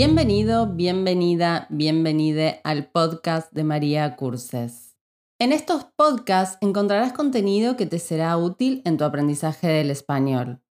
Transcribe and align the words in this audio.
Bienvenido, 0.00 0.68
bienvenida, 0.68 1.66
bienvenide 1.70 2.60
al 2.62 2.88
podcast 2.88 3.52
de 3.52 3.64
María 3.64 4.14
Curses. 4.14 4.96
En 5.40 5.50
estos 5.50 5.86
podcasts 5.96 6.56
encontrarás 6.60 7.12
contenido 7.12 7.76
que 7.76 7.84
te 7.84 7.98
será 7.98 8.36
útil 8.36 8.80
en 8.84 8.96
tu 8.96 9.02
aprendizaje 9.02 9.66
del 9.66 9.90
español. 9.90 10.62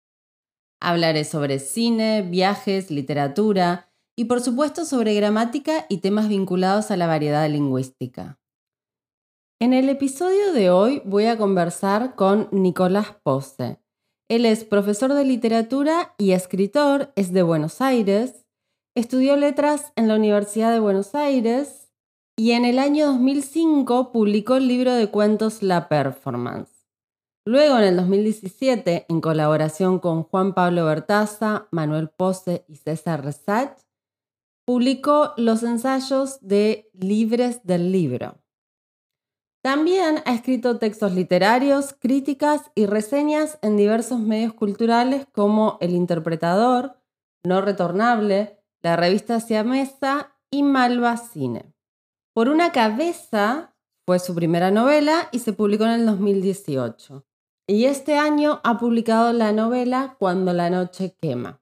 Hablaré 0.79 1.25
sobre 1.25 1.59
cine, 1.59 2.21
viajes, 2.21 2.89
literatura 2.89 3.91
y 4.15 4.25
por 4.25 4.39
supuesto 4.39 4.86
sobre 4.86 5.13
gramática 5.13 5.86
y 5.89 5.97
temas 5.97 6.29
vinculados 6.29 6.89
a 6.89 6.96
la 6.96 7.07
variedad 7.07 7.50
lingüística. 7.50 8.39
En 9.59 9.73
el 9.73 9.89
episodio 9.89 10.54
de 10.54 10.69
hoy 10.69 11.01
voy 11.04 11.25
a 11.25 11.37
conversar 11.37 12.15
con 12.15 12.47
Nicolás 12.54 13.18
Pose. 13.23 13.82
Él 14.29 14.46
es 14.46 14.64
profesor 14.64 15.14
de 15.14 15.25
literatura 15.25 16.15
y 16.18 16.32
escritor, 16.32 17.11
es 17.18 17.33
de 17.33 17.43
Buenos 17.43 17.82
Aires 17.82 18.46
Estudió 18.97 19.37
letras 19.37 19.93
en 19.96 20.07
la 20.07 20.15
Universidad 20.15 20.71
de 20.71 20.79
Buenos 20.79 21.14
Aires 21.14 21.88
y 22.36 22.54
en 22.54 22.65
el 22.65 22.79
año 22.79 23.05
2005 23.05 24.11
publicó 24.11 24.55
el 24.55 24.68
libro 24.68 24.92
de 24.92 25.11
cuentos 25.11 25.61
La 25.61 25.88
Performance. 25.88 26.71
Luego, 27.46 27.78
en 27.78 27.83
el 27.83 27.97
2017, 27.97 29.05
en 29.07 29.21
colaboración 29.21 30.00
con 30.00 30.24
Juan 30.24 30.55
Pablo 30.55 30.86
Bertaza, 30.86 31.68
Manuel 31.69 32.09
Pose 32.09 32.66
y 32.67 32.78
César 32.78 33.23
Resach, 33.23 33.78
publicó 34.66 35.33
los 35.38 35.61
ensayos 35.61 36.39
de 36.41 36.89
Libres 36.94 37.64
del 37.67 37.91
Libro. 37.91 38.41
También 39.61 40.23
ha 40.25 40.33
escrito 40.33 40.80
textos 40.80 41.14
literarios, 41.14 41.94
críticas 41.94 42.72
y 42.73 42.88
reseñas 42.88 43.59
en 43.61 43.77
diversos 43.77 44.19
medios 44.19 44.55
culturales 44.55 45.27
como 45.31 45.77
El 45.81 45.91
Interpretador, 45.91 46.97
No 47.43 47.61
Retornable, 47.61 48.56
la 48.88 48.95
revista 48.95 49.41
Siamesa 49.41 50.33
y 50.49 50.63
Malva 50.63 51.17
Cine. 51.17 51.73
Por 52.33 52.47
una 52.47 52.71
cabeza 52.71 53.75
fue 54.05 54.17
su 54.17 54.33
primera 54.33 54.71
novela 54.71 55.27
y 55.33 55.39
se 55.39 55.52
publicó 55.52 55.83
en 55.83 55.89
el 55.89 56.05
2018. 56.05 57.25
Y 57.67 57.83
este 57.83 58.17
año 58.17 58.61
ha 58.63 58.77
publicado 58.80 59.33
la 59.33 59.52
novela 59.52 60.15
Cuando 60.19 60.53
la 60.53 60.69
noche 60.69 61.17
quema. 61.19 61.59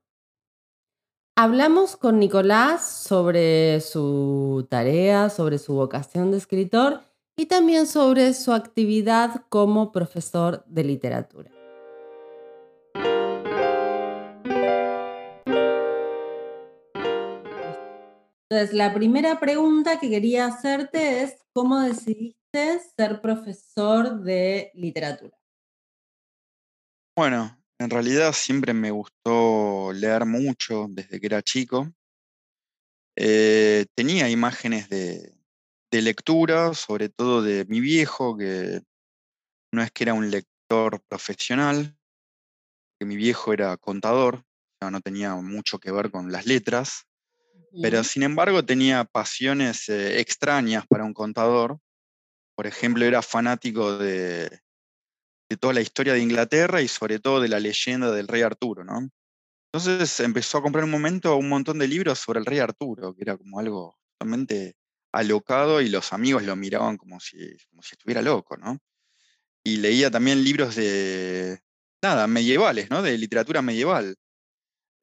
Hablamos 1.35 1.97
con 1.97 2.19
Nicolás 2.19 2.87
sobre 2.87 3.81
su 3.81 4.67
tarea, 4.69 5.31
sobre 5.31 5.57
su 5.57 5.73
vocación 5.73 6.29
de 6.29 6.37
escritor 6.37 7.01
y 7.35 7.47
también 7.47 7.87
sobre 7.87 8.35
su 8.35 8.53
actividad 8.53 9.45
como 9.49 9.91
profesor 9.91 10.63
de 10.67 10.83
literatura. 10.83 11.54
Entonces, 18.55 18.77
la 18.77 18.93
primera 18.93 19.37
pregunta 19.37 19.99
que 19.99 20.09
quería 20.09 20.45
hacerte 20.45 21.23
es, 21.23 21.35
¿cómo 21.51 21.81
decidiste 21.81 22.79
ser 22.95 23.19
profesor 23.19 24.21
de 24.21 24.71
literatura? 24.75 25.37
Bueno, 27.17 27.61
en 27.77 27.89
realidad 27.89 28.31
siempre 28.31 28.73
me 28.73 28.91
gustó 28.91 29.91
leer 29.91 30.25
mucho 30.25 30.85
desde 30.87 31.19
que 31.19 31.25
era 31.25 31.41
chico. 31.41 31.91
Eh, 33.17 33.87
tenía 33.93 34.29
imágenes 34.29 34.87
de, 34.87 35.33
lectura, 35.91 36.73
sobre 36.73 37.09
todo 37.09 37.41
de 37.41 37.65
mi 37.65 37.81
viejo, 37.81 38.37
que 38.37 38.81
no 39.73 39.81
es 39.81 39.91
que 39.91 40.03
era 40.03 40.13
un 40.13 40.31
lector 40.31 41.01
profesional, 41.09 41.97
que 42.99 43.05
mi 43.05 43.17
viejo 43.17 43.51
era 43.51 43.75
contador, 43.75 44.45
no 44.81 45.01
tenía 45.01 45.35
mucho 45.35 45.79
que 45.79 45.91
ver 45.91 46.11
con 46.11 46.31
las 46.31 46.45
letras 46.45 47.05
pero 47.81 48.03
sin 48.03 48.23
embargo 48.23 48.63
tenía 48.63 49.03
pasiones 49.03 49.89
eh, 49.89 50.19
extrañas 50.19 50.85
para 50.87 51.03
un 51.03 51.13
contador. 51.13 51.79
Por 52.55 52.67
ejemplo, 52.67 53.05
era 53.05 53.21
fanático 53.21 53.97
de, 53.97 54.59
toda 55.59 55.73
la 55.73 55.81
historia 55.81 56.13
de 56.13 56.21
Inglaterra 56.21 56.81
y 56.81 56.87
sobre 56.87 57.19
todo 57.19 57.41
de 57.41 57.49
la 57.49 57.59
leyenda 57.59 58.11
del 58.11 58.27
rey 58.27 58.41
Arturo, 58.41 58.83
¿no? 58.83 59.09
Entonces 59.71 60.19
empezó 60.21 60.57
a 60.57 60.61
comprar 60.61 60.85
un 60.85 60.91
momento 60.91 61.35
un 61.35 61.49
montón 61.49 61.79
de 61.79 61.87
libros 61.87 62.19
sobre 62.19 62.39
el 62.39 62.45
rey 62.45 62.59
Arturo, 62.59 63.13
que 63.13 63.23
era 63.23 63.37
como 63.37 63.59
algo 63.59 63.97
totalmente 64.13 64.75
alocado 65.11 65.81
y 65.81 65.89
los 65.89 66.13
amigos 66.13 66.43
lo 66.43 66.55
miraban 66.55 66.97
como 66.97 67.19
si, 67.19 67.37
como 67.69 67.81
si 67.81 67.95
estuviera 67.95 68.21
loco, 68.21 68.57
¿no? 68.57 68.79
Y 69.63 69.77
leía 69.77 70.11
también 70.11 70.43
libros 70.43 70.75
de, 70.75 71.59
nada, 72.01 72.27
medievales, 72.27 72.89
¿no? 72.89 73.01
De 73.01 73.17
literatura 73.17 73.61
medieval. 73.61 74.15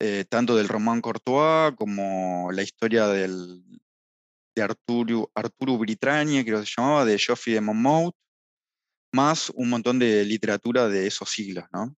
Eh, 0.04 0.24
tanto 0.28 0.56
del 0.56 0.66
Román 0.66 1.00
Courtois 1.00 1.76
como 1.76 2.50
la 2.50 2.64
historia 2.64 3.06
del, 3.06 3.62
de 4.52 4.62
Arturo, 4.62 5.30
Arturo 5.32 5.78
Britrania, 5.78 6.44
creo 6.44 6.58
que 6.58 6.66
se 6.66 6.72
llamaba, 6.76 7.04
de 7.04 7.16
Geoffrey 7.16 7.54
de 7.54 7.60
Monmouth, 7.60 8.12
más 9.14 9.50
un 9.50 9.70
montón 9.70 10.00
de 10.00 10.24
literatura 10.24 10.88
de 10.88 11.06
esos 11.06 11.30
siglos, 11.30 11.66
¿no? 11.72 11.94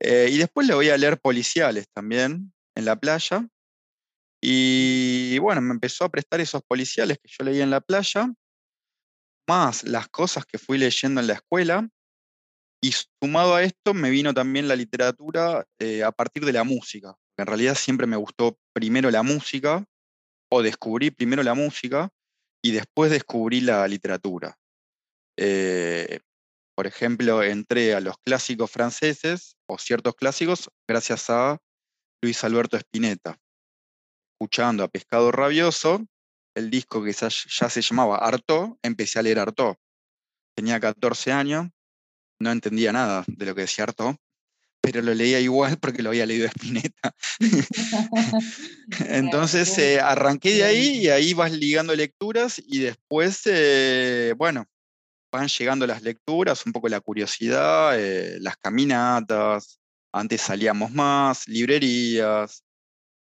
Eh, 0.00 0.28
y 0.32 0.38
después 0.38 0.66
le 0.66 0.74
voy 0.74 0.88
a 0.88 0.98
leer 0.98 1.20
policiales 1.20 1.86
también 1.94 2.52
en 2.74 2.84
la 2.84 2.96
playa. 2.96 3.46
Y 4.42 5.38
bueno, 5.38 5.60
me 5.60 5.74
empezó 5.74 6.06
a 6.06 6.08
prestar 6.08 6.40
esos 6.40 6.64
policiales 6.64 7.18
que 7.22 7.28
yo 7.30 7.44
leía 7.44 7.62
en 7.62 7.70
la 7.70 7.80
playa, 7.80 8.26
más 9.48 9.84
las 9.84 10.08
cosas 10.08 10.44
que 10.46 10.58
fui 10.58 10.78
leyendo 10.78 11.20
en 11.20 11.28
la 11.28 11.34
escuela, 11.34 11.88
y 12.82 12.92
sumado 13.22 13.54
a 13.54 13.62
esto 13.62 13.92
me 13.94 14.10
vino 14.10 14.32
también 14.32 14.66
la 14.66 14.74
literatura 14.74 15.66
eh, 15.78 16.02
a 16.02 16.10
partir 16.12 16.44
de 16.44 16.52
la 16.52 16.64
música. 16.64 17.14
En 17.40 17.46
realidad 17.46 17.74
siempre 17.74 18.06
me 18.06 18.16
gustó 18.16 18.58
primero 18.72 19.10
la 19.10 19.22
música, 19.22 19.84
o 20.50 20.62
descubrí 20.62 21.10
primero 21.10 21.42
la 21.42 21.54
música 21.54 22.10
y 22.62 22.72
después 22.72 23.10
descubrí 23.10 23.60
la 23.60 23.86
literatura. 23.88 24.58
Eh, 25.36 26.20
por 26.74 26.86
ejemplo, 26.86 27.42
entré 27.42 27.94
a 27.94 28.00
los 28.00 28.18
clásicos 28.18 28.70
franceses 28.70 29.56
o 29.68 29.78
ciertos 29.78 30.14
clásicos 30.14 30.70
gracias 30.88 31.30
a 31.30 31.58
Luis 32.22 32.42
Alberto 32.44 32.76
Spinetta. 32.76 33.38
Escuchando 34.34 34.84
a 34.84 34.88
Pescado 34.88 35.30
Rabioso, 35.30 36.04
el 36.54 36.70
disco 36.70 37.02
que 37.02 37.12
ya 37.12 37.30
se 37.30 37.82
llamaba 37.82 38.16
Artaud, 38.16 38.76
empecé 38.82 39.18
a 39.18 39.22
leer 39.22 39.38
Artaud. 39.38 39.76
Tenía 40.56 40.80
14 40.80 41.32
años, 41.32 41.68
no 42.40 42.50
entendía 42.50 42.92
nada 42.92 43.24
de 43.26 43.46
lo 43.46 43.54
que 43.54 43.62
decía 43.62 43.84
Arto, 43.84 44.16
pero 44.80 45.02
lo 45.02 45.14
leía 45.14 45.40
igual 45.40 45.78
porque 45.78 46.02
lo 46.02 46.10
había 46.10 46.26
leído 46.26 46.46
Spinetta. 46.46 47.14
Entonces 49.06 49.76
eh, 49.78 50.00
arranqué 50.00 50.54
de 50.54 50.64
ahí 50.64 50.98
y 50.98 51.08
ahí 51.08 51.34
vas 51.34 51.52
ligando 51.52 51.94
lecturas 51.94 52.60
y 52.64 52.80
después, 52.80 53.42
eh, 53.44 54.34
bueno, 54.36 54.66
van 55.32 55.48
llegando 55.48 55.86
las 55.86 56.02
lecturas, 56.02 56.64
un 56.66 56.72
poco 56.72 56.88
la 56.88 57.00
curiosidad, 57.00 57.98
eh, 57.98 58.38
las 58.40 58.56
caminatas, 58.56 59.80
antes 60.12 60.40
salíamos 60.40 60.90
más, 60.90 61.46
librerías, 61.46 62.64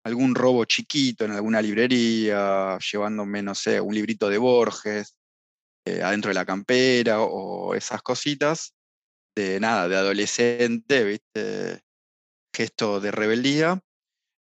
algún 0.05 0.35
robo 0.35 0.63
chiquito 0.65 1.25
en 1.25 1.31
alguna 1.31 1.61
librería, 1.61 2.77
llevándome, 2.79 3.41
no 3.41 3.55
sé, 3.55 3.81
un 3.81 3.93
librito 3.93 4.29
de 4.29 4.37
Borges 4.37 5.15
adentro 5.85 6.29
de 6.29 6.35
la 6.35 6.45
campera 6.45 7.21
o 7.21 7.73
esas 7.73 8.03
cositas 8.03 8.73
de 9.35 9.59
nada, 9.59 9.87
de 9.87 9.95
adolescente, 9.95 11.03
¿viste? 11.03 11.81
Gesto 12.53 12.99
de 12.99 13.11
rebeldía. 13.11 13.81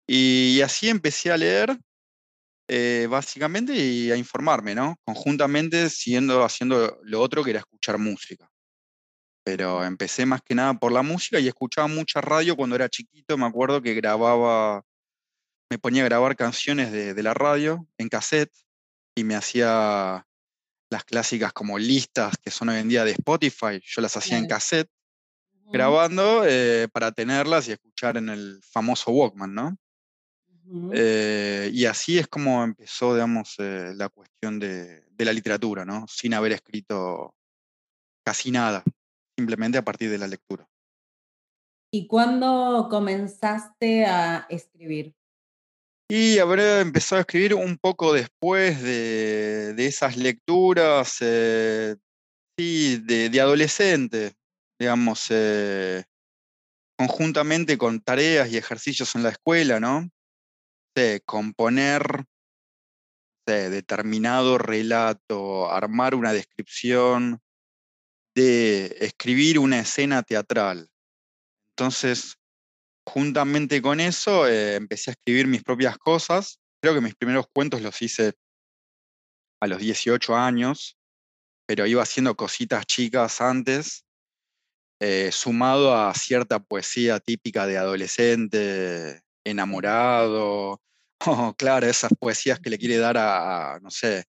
Y, 0.07 0.61
así 0.63 0.89
empecé 0.89 1.33
a 1.33 1.37
leer, 1.37 1.79
eh, 2.69 3.07
básicamente, 3.11 3.75
y 3.75 4.11
a 4.11 4.17
informarme, 4.17 4.75
¿no? 4.75 4.97
Conjuntamente, 5.05 5.89
siguiendo 5.91 6.45
haciendo 6.45 6.99
lo 7.03 7.21
otro 7.21 7.43
que 7.43 7.51
era 7.51 7.61
escuchar 7.61 7.99
música. 7.99 8.49
Pero 9.45 9.85
empecé 9.85 10.27
más 10.27 10.41
que 10.43 10.55
nada 10.55 10.75
por 10.75 10.93
la 10.93 11.03
música 11.03 11.39
y 11.39 11.49
escuchaba 11.49 11.87
mucha 11.87 12.21
radio 12.21 12.57
cuando 12.57 12.77
era 12.77 12.89
chiquito. 12.89 13.37
Me 13.37 13.47
acuerdo 13.47 13.83
que 13.83 13.95
grababa, 13.95 14.83
me 15.71 15.79
ponía 15.79 16.03
a 16.03 16.07
grabar 16.07 16.37
canciones 16.37 16.93
de, 16.93 17.15
de 17.15 17.23
la 17.23 17.35
radio 17.35 17.87
en 17.99 18.09
cassette 18.09 18.53
y 19.15 19.25
me 19.25 19.37
hacía 19.37 20.27
las 20.91 21.05
clásicas 21.05 21.53
como 21.53 21.79
listas 21.79 22.37
que 22.39 22.51
son 22.51 22.69
hoy 22.69 22.79
en 22.79 22.89
día 22.89 23.05
de 23.05 23.13
Spotify, 23.13 23.81
yo 23.83 24.03
las 24.03 24.17
hacía 24.17 24.39
en 24.39 24.47
cassette, 24.47 24.91
grabando 25.67 26.45
eh, 26.47 26.89
para 26.93 27.13
tenerlas 27.13 27.69
y 27.69 27.73
escuchar 27.73 28.17
en 28.17 28.29
el 28.29 28.61
famoso 28.63 29.11
Walkman, 29.11 29.55
¿no? 29.55 29.77
Eh, 30.93 31.71
y 31.73 31.85
así 31.85 32.19
es 32.19 32.27
como 32.27 32.65
empezó, 32.65 33.15
digamos, 33.15 33.57
eh, 33.59 33.93
la 33.95 34.09
cuestión 34.09 34.59
de, 34.59 35.05
de, 35.11 35.25
la 35.25 35.33
literatura, 35.33 35.85
¿no? 35.85 36.07
Sin 36.09 36.33
haber 36.33 36.53
escrito 36.53 37.35
casi 38.25 38.51
nada, 38.51 38.83
simplemente 39.37 39.77
a 39.77 39.85
partir 39.85 40.11
de 40.11 40.19
la 40.19 40.27
lectura. 40.27 40.67
¿Y 41.91 42.07
cuándo 42.07 42.89
comenzaste 42.91 44.07
a 44.07 44.47
escribir? 44.49 45.15
Y 46.09 46.39
habré 46.39 46.81
empezado 46.81 47.19
a 47.19 47.21
escribir 47.23 47.55
un 47.55 47.79
poco 47.79 48.13
después 48.13 48.83
de, 48.83 49.75
esas 49.79 50.17
lecturas, 50.17 51.17
eh, 51.21 51.97
sí, 52.59 52.99
de, 52.99 53.41
adolescente, 53.41 54.35
digamos, 54.79 55.27
eh, 55.31 56.05
conjuntamente 56.99 57.79
con 57.79 58.01
tareas 58.01 58.51
y 58.51 58.57
ejercicios 58.57 59.15
en 59.15 59.23
la 59.23 59.31
escuela, 59.31 59.81
¿no? 59.81 60.09
componer 61.25 62.25
determinado 63.47 64.59
relato, 64.59 65.71
armar 65.71 66.15
una 66.15 66.33
descripción, 66.33 67.41
de 68.35 68.97
escribir 69.01 69.59
una 69.59 69.81
escena 69.81 70.23
teatral. 70.23 70.89
Entonces, 71.77 72.37
juntamente 73.07 73.83
con 73.83 74.01
eso, 74.01 74.47
eh, 74.47 74.77
empecé 74.77 75.11
a 75.11 75.13
escribir 75.13 75.47
mis 75.47 75.63
propias 75.63 75.99
cosas. 75.99 76.61
Creo 76.81 76.95
que 76.95 77.01
mis 77.01 77.15
primeros 77.15 77.47
cuentos 77.53 77.83
los 77.83 78.01
hice 78.03 78.35
a 79.61 79.67
los 79.67 79.79
18 79.79 80.37
años, 80.37 80.99
pero 81.67 81.87
iba 81.87 82.03
haciendo 82.03 82.37
cositas 82.37 82.87
chicas 82.87 83.41
antes, 83.41 84.05
eh, 85.01 85.31
sumado 85.33 85.95
a 85.95 86.15
cierta 86.15 86.61
poesía 86.61 87.21
típica 87.21 87.67
de 87.67 87.79
adolescente, 87.79 89.23
enamorado, 89.45 90.83
oh, 91.27 91.55
claro, 91.57 91.87
esas 91.87 92.13
poesías 92.19 92.61
que 92.61 92.71
le 92.71 92.79
quiere 92.79 92.99
dar 92.99 93.17
a, 93.19 93.79
no 93.81 93.91
sé, 93.91 94.25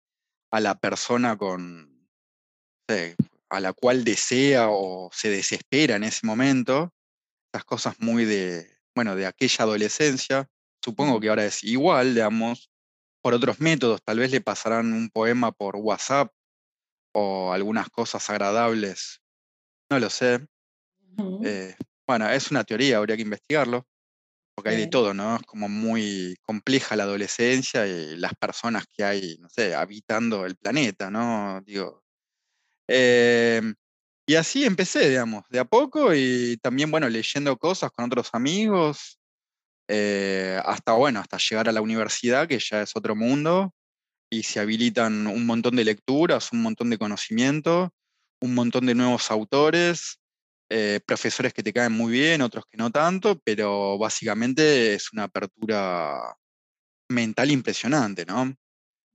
a 0.50 0.60
la 0.60 0.78
persona 0.78 1.36
con, 1.36 2.08
a 3.48 3.60
la 3.60 3.72
cual 3.72 4.04
desea 4.04 4.68
o 4.68 5.10
se 5.12 5.30
desespera 5.30 5.96
en 5.96 6.04
ese 6.04 6.26
momento, 6.26 6.92
esas 7.52 7.64
cosas 7.64 7.96
muy 8.00 8.24
de, 8.24 8.66
bueno, 8.94 9.14
de 9.14 9.26
aquella 9.26 9.64
adolescencia, 9.64 10.48
supongo 10.82 11.20
que 11.20 11.28
ahora 11.28 11.44
es 11.44 11.62
igual, 11.64 12.14
digamos, 12.14 12.70
por 13.22 13.34
otros 13.34 13.60
métodos, 13.60 14.02
tal 14.02 14.18
vez 14.18 14.30
le 14.30 14.40
pasarán 14.40 14.92
un 14.92 15.10
poema 15.10 15.52
por 15.52 15.76
WhatsApp 15.76 16.32
o 17.14 17.52
algunas 17.52 17.90
cosas 17.90 18.28
agradables, 18.30 19.20
no 19.90 19.98
lo 19.98 20.08
sé. 20.10 20.46
Eh, 21.44 21.76
bueno, 22.06 22.28
es 22.30 22.50
una 22.50 22.64
teoría, 22.64 22.96
habría 22.98 23.16
que 23.16 23.22
investigarlo, 23.22 23.86
porque 24.54 24.70
hay 24.70 24.76
de 24.78 24.86
todo, 24.86 25.14
¿no? 25.14 25.36
Es 25.36 25.42
como 25.42 25.68
muy 25.68 26.36
compleja 26.42 26.96
la 26.96 27.04
adolescencia 27.04 27.86
y 27.86 28.16
las 28.16 28.34
personas 28.34 28.86
que 28.86 29.04
hay, 29.04 29.36
no 29.40 29.48
sé, 29.50 29.74
habitando 29.74 30.46
el 30.46 30.56
planeta, 30.56 31.10
¿no? 31.10 31.60
Digo. 31.64 32.02
Y 34.26 34.34
así 34.36 34.64
empecé, 34.64 35.08
digamos, 35.08 35.44
de 35.48 35.58
a 35.58 35.64
poco 35.64 36.14
y 36.14 36.58
también, 36.62 36.90
bueno, 36.90 37.08
leyendo 37.08 37.56
cosas 37.56 37.90
con 37.90 38.04
otros 38.04 38.30
amigos, 38.32 39.18
eh, 39.88 40.60
hasta, 40.64 40.92
bueno, 40.92 41.20
hasta 41.20 41.38
llegar 41.38 41.68
a 41.68 41.72
la 41.72 41.82
universidad, 41.82 42.46
que 42.46 42.58
ya 42.58 42.82
es 42.82 42.96
otro 42.96 43.16
mundo, 43.16 43.74
y 44.30 44.44
se 44.44 44.60
habilitan 44.60 45.26
un 45.26 45.44
montón 45.44 45.76
de 45.76 45.84
lecturas, 45.84 46.52
un 46.52 46.62
montón 46.62 46.88
de 46.88 46.98
conocimiento, 46.98 47.92
un 48.40 48.54
montón 48.54 48.86
de 48.86 48.94
nuevos 48.94 49.30
autores, 49.30 50.18
eh, 50.70 51.00
profesores 51.04 51.52
que 51.52 51.62
te 51.62 51.72
caen 51.72 51.92
muy 51.92 52.12
bien, 52.12 52.40
otros 52.40 52.64
que 52.70 52.78
no 52.78 52.90
tanto, 52.90 53.38
pero 53.44 53.98
básicamente 53.98 54.94
es 54.94 55.12
una 55.12 55.24
apertura 55.24 56.34
mental 57.10 57.50
impresionante, 57.50 58.24
¿no? 58.24 58.54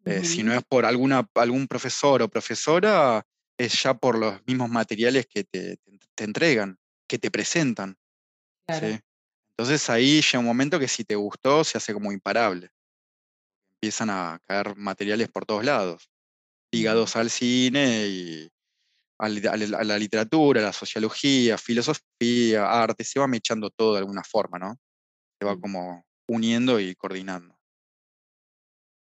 Eh, 0.05 0.23
si 0.23 0.43
no 0.43 0.53
es 0.53 0.63
por 0.63 0.85
alguna, 0.85 1.27
algún 1.33 1.67
profesor 1.67 2.21
o 2.21 2.29
profesora, 2.29 3.23
es 3.57 3.81
ya 3.81 3.93
por 3.95 4.17
los 4.17 4.45
mismos 4.45 4.69
materiales 4.69 5.27
que 5.27 5.43
te, 5.43 5.79
entregan, 6.17 6.77
que 7.07 7.17
te 7.17 7.31
presentan. 7.31 7.97
Entonces 8.67 9.89
ahí 9.89 10.21
llega 10.21 10.39
un 10.39 10.45
momento 10.45 10.79
que 10.79 10.87
si 10.87 11.03
te 11.03 11.15
gustó, 11.15 11.63
se 11.63 11.77
hace 11.77 11.93
como 11.93 12.11
imparable. 12.11 12.69
Empiezan 13.81 14.09
a 14.09 14.39
caer 14.45 14.75
materiales 14.75 15.29
por 15.29 15.45
todos 15.45 15.65
lados, 15.65 16.09
ligados 16.71 17.15
al 17.15 17.29
cine 17.29 18.07
y 18.07 18.51
a, 19.19 19.29
la 19.29 19.97
literatura, 19.97 20.61
a 20.61 20.65
la 20.65 20.73
sociología, 20.73 21.57
filosofía, 21.57 22.65
arte, 22.65 23.03
se 23.03 23.19
va 23.19 23.27
mechando 23.27 23.69
todo 23.71 23.93
de 23.93 23.99
alguna 23.99 24.23
forma, 24.23 24.59
¿no? 24.59 24.77
Se 25.39 25.45
va 25.45 25.59
como 25.59 26.05
uniendo 26.27 26.79
y 26.79 26.95
coordinando. 26.95 27.56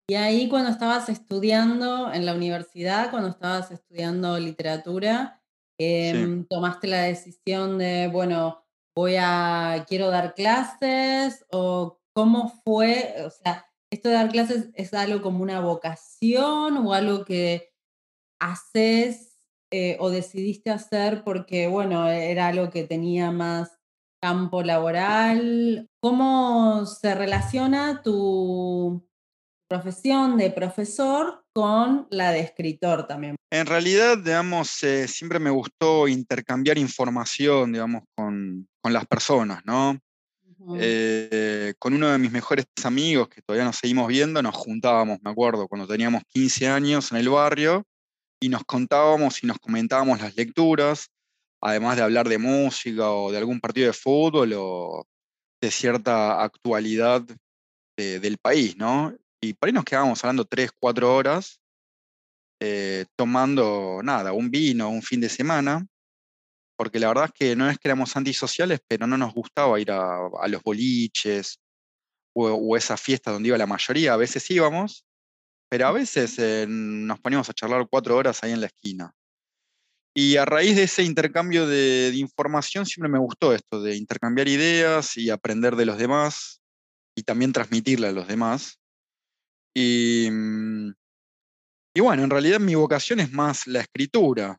Y 0.07 0.15
ahí 0.15 0.49
cuando 0.49 0.69
estabas 0.69 1.09
estudiando 1.09 2.13
en 2.13 2.25
la 2.25 2.35
universidad, 2.35 3.09
cuando 3.09 3.29
estabas 3.29 3.71
estudiando 3.71 4.37
literatura, 4.39 5.41
em, 5.79 6.45
tomaste 6.45 6.87
la 6.87 7.01
decisión 7.01 7.79
de, 7.79 8.07
bueno, 8.07 8.63
voy 8.95 9.15
a, 9.17 9.83
quiero 9.87 10.09
dar 10.11 10.35
clases 10.35 11.45
o 11.51 11.99
cómo 12.13 12.61
fue, 12.63 13.15
o 13.25 13.29
sea, 13.31 13.65
esto 13.91 14.09
de 14.09 14.15
dar 14.15 14.29
clases 14.29 14.69
es 14.75 14.93
algo 14.93 15.21
como 15.21 15.41
una 15.41 15.59
vocación 15.59 16.77
o 16.77 16.93
algo 16.93 17.25
que 17.25 17.73
haces 18.39 19.37
eh, 19.71 19.97
o 19.99 20.11
decidiste 20.11 20.69
hacer 20.69 21.23
porque, 21.23 21.67
bueno, 21.67 22.07
era 22.07 22.47
algo 22.47 22.69
que 22.69 22.83
tenía 22.83 23.31
más 23.31 23.79
campo 24.21 24.63
laboral. 24.63 25.89
¿Cómo 25.99 26.85
se 26.85 27.15
relaciona 27.15 28.01
tu 28.03 29.05
profesión 29.67 30.37
de 30.37 30.51
profesor 30.51 31.43
con 31.53 32.07
la 32.09 32.31
de 32.31 32.41
escritor 32.41 33.07
también? 33.07 33.35
En 33.51 33.65
realidad, 33.65 34.17
digamos, 34.17 34.83
eh, 34.83 35.07
siempre 35.07 35.39
me 35.39 35.49
gustó 35.49 36.07
intercambiar 36.07 36.77
información, 36.77 37.71
digamos, 37.71 38.03
con, 38.15 38.67
las 38.83 39.05
personas, 39.07 39.63
¿no? 39.65 39.99
Eh, 40.79 41.73
con 41.79 41.93
uno 41.93 42.09
de 42.09 42.17
mis 42.17 42.31
mejores 42.31 42.65
amigos, 42.83 43.29
que 43.29 43.41
todavía 43.41 43.65
nos 43.65 43.77
seguimos 43.77 44.07
viendo, 44.07 44.41
nos 44.41 44.55
juntábamos, 44.55 45.19
me 45.23 45.31
acuerdo, 45.31 45.67
cuando 45.67 45.87
teníamos 45.87 46.21
15 46.27 46.67
años 46.67 47.11
en 47.11 47.17
el 47.17 47.29
barrio, 47.29 47.83
y 48.39 48.49
nos 48.49 48.63
contábamos 48.63 49.43
y 49.43 49.47
nos 49.47 49.57
comentábamos 49.57 50.21
las 50.21 50.35
lecturas, 50.35 51.09
además 51.61 51.95
de 51.95 52.03
hablar 52.03 52.29
de 52.29 52.37
música 52.37 53.09
o 53.09 53.31
de 53.31 53.37
algún 53.37 53.59
partido 53.59 53.87
de 53.87 53.93
fútbol 53.93 54.53
o 54.55 55.07
de 55.61 55.71
cierta 55.71 56.43
actualidad 56.43 57.23
del 57.97 58.37
país, 58.37 58.75
¿no? 58.75 59.15
Y 59.41 59.53
por 59.53 59.67
ahí 59.67 59.73
nos 59.73 59.85
quedábamos 59.85 60.23
hablando 60.23 60.45
tres, 60.45 60.71
cuatro 60.79 61.15
horas, 61.15 61.59
eh, 62.59 63.05
tomando 63.15 64.01
nada, 64.03 64.33
un 64.33 64.49
vino, 64.49 64.89
un 64.89 65.01
fin 65.01 65.21
de 65.21 65.29
semana, 65.29 65.85
porque 66.77 66.99
la 66.99 67.09
verdad 67.09 67.25
es 67.25 67.31
que 67.31 67.55
no 67.55 67.69
es 67.69 67.77
que 67.77 67.87
éramos 67.87 68.15
antisociales, 68.15 68.79
pero 68.87 69.07
no 69.07 69.17
nos 69.17 69.33
gustaba 69.33 69.79
ir 69.79 69.91
a, 69.91 70.29
los 70.47 70.63
boliches 70.63 71.59
o, 72.33 72.47
o 72.47 72.77
esa 72.77 72.97
fiesta 72.97 73.31
donde 73.31 73.49
iba 73.49 73.57
la 73.57 73.67
mayoría, 73.67 74.13
a 74.13 74.17
veces 74.17 74.49
íbamos, 74.49 75.05
pero 75.69 75.87
a 75.87 75.91
veces 75.91 76.37
eh, 76.39 76.65
nos 76.67 77.19
poníamos 77.19 77.49
a 77.49 77.53
charlar 77.53 77.87
cuatro 77.89 78.15
horas 78.15 78.43
ahí 78.43 78.51
en 78.51 78.61
la 78.61 78.67
esquina. 78.67 79.13
Y 80.17 80.37
a 80.37 80.45
raíz 80.45 80.77
de 80.77 80.83
ese 80.83 81.03
intercambio 81.03 81.67
de, 81.67 82.13
información 82.15 82.85
siempre 82.85 83.11
me 83.11 83.19
gustó 83.19 83.53
esto, 83.53 83.81
de 83.81 83.97
intercambiar 83.97 84.47
ideas 84.47 85.17
y 85.17 85.29
aprender 85.29 85.75
de 85.75 85.85
los 85.85 85.97
demás 85.97 86.61
y 87.17 87.23
también 87.23 87.51
transmitirle 87.51 88.07
a 88.07 88.13
los 88.13 88.25
demás. 88.25 88.79
Y, 89.75 90.29
mm, 90.31 90.93
y 91.95 92.01
bueno, 92.01 92.23
en 92.23 92.29
realidad 92.29 92.59
mi 92.59 92.75
vocación 92.75 93.19
es 93.19 93.31
más 93.31 93.67
la 93.67 93.81
escritura, 93.81 94.57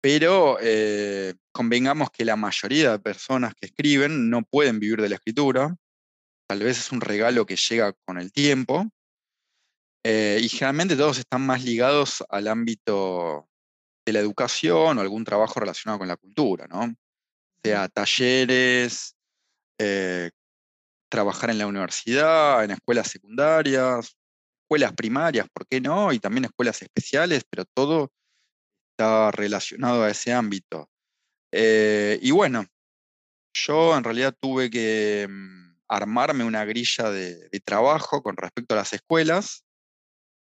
pero 0.00 0.58
eh, 0.60 1.34
convengamos 1.52 2.10
que 2.10 2.24
la 2.24 2.36
mayoría 2.36 2.92
de 2.92 2.98
personas 2.98 3.54
que 3.54 3.66
escriben 3.66 4.28
no 4.30 4.42
pueden 4.42 4.78
vivir 4.78 5.00
de 5.00 5.08
la 5.08 5.16
escritura. 5.16 5.74
Tal 6.46 6.60
vez 6.60 6.78
es 6.78 6.92
un 6.92 7.00
regalo 7.00 7.46
que 7.46 7.56
llega 7.56 7.94
con 8.04 8.18
el 8.18 8.32
tiempo, 8.32 8.86
eh, 10.06 10.38
y 10.42 10.48
generalmente 10.50 10.96
todos 10.96 11.18
están 11.18 11.46
más 11.46 11.64
ligados 11.64 12.22
al 12.28 12.48
ámbito 12.48 13.48
de 14.06 14.12
la 14.12 14.20
educación 14.20 14.98
o 14.98 15.00
algún 15.00 15.24
trabajo 15.24 15.60
relacionado 15.60 15.98
con 15.98 16.08
la 16.08 16.18
cultura, 16.18 16.66
¿no? 16.68 16.94
Sea 17.62 17.88
talleres, 17.88 19.16
eh, 19.78 20.30
trabajar 21.10 21.48
en 21.48 21.58
la 21.58 21.66
universidad, 21.66 22.64
en 22.64 22.72
escuelas 22.72 23.08
secundarias, 23.08 24.14
escuelas 24.74 24.92
primarias, 24.94 25.46
¿por 25.52 25.68
qué 25.68 25.80
no? 25.80 26.12
Y 26.12 26.18
también 26.18 26.46
escuelas 26.46 26.82
especiales, 26.82 27.44
pero 27.48 27.64
todo 27.64 28.10
está 28.90 29.30
relacionado 29.30 30.02
a 30.02 30.10
ese 30.10 30.32
ámbito. 30.32 30.90
Eh, 31.52 32.18
y 32.20 32.32
bueno, 32.32 32.66
yo 33.54 33.96
en 33.96 34.02
realidad 34.02 34.34
tuve 34.40 34.70
que 34.70 35.28
mm, 35.30 35.76
armarme 35.88 36.42
una 36.42 36.64
grilla 36.64 37.10
de, 37.10 37.48
trabajo 37.64 38.20
con 38.20 38.36
respecto 38.36 38.74
a 38.74 38.78
las 38.78 38.92
escuelas 38.92 39.64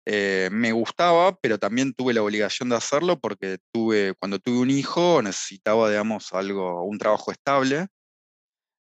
eh, 0.07 0.49
me 0.53 0.71
gustaba, 0.71 1.37
pero 1.41 1.59
también 1.59 1.93
tuve 1.93 2.15
la 2.15 2.23
obligación 2.23 2.69
de 2.69 2.77
hacerlo 2.77 3.19
porque 3.19 3.59
tuve, 3.73 4.15
cuando 4.21 4.39
tuve 4.39 4.59
un 4.59 4.71
hijo 4.71 5.23
necesitaba, 5.23 5.89
digamos, 5.89 6.33
algo, 6.33 6.85
un 6.85 6.99
trabajo 6.99 7.33
estable. 7.33 7.89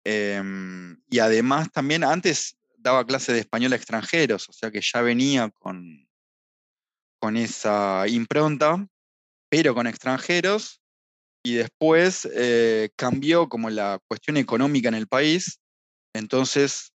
Em, 0.05 1.01
y 1.09 1.19
además 1.19 1.71
también 1.71 2.03
antes 2.03 2.56
daba 2.87 3.05
clase 3.05 3.33
de 3.33 3.39
español 3.39 3.73
a 3.73 3.75
extranjeros, 3.75 4.47
o 4.49 4.53
sea 4.53 4.71
que 4.71 4.81
ya 4.81 5.01
venía 5.01 5.49
con, 5.49 6.07
con 7.19 7.35
esa 7.35 8.07
impronta, 8.07 8.87
pero 9.49 9.75
con 9.75 9.87
extranjeros, 9.87 10.81
y 11.43 11.55
después 11.55 12.27
eh, 12.33 12.89
cambió 12.95 13.49
como 13.49 13.69
la 13.69 13.99
cuestión 14.07 14.37
económica 14.37 14.87
en 14.89 14.95
el 14.95 15.07
país, 15.07 15.59
entonces 16.13 16.93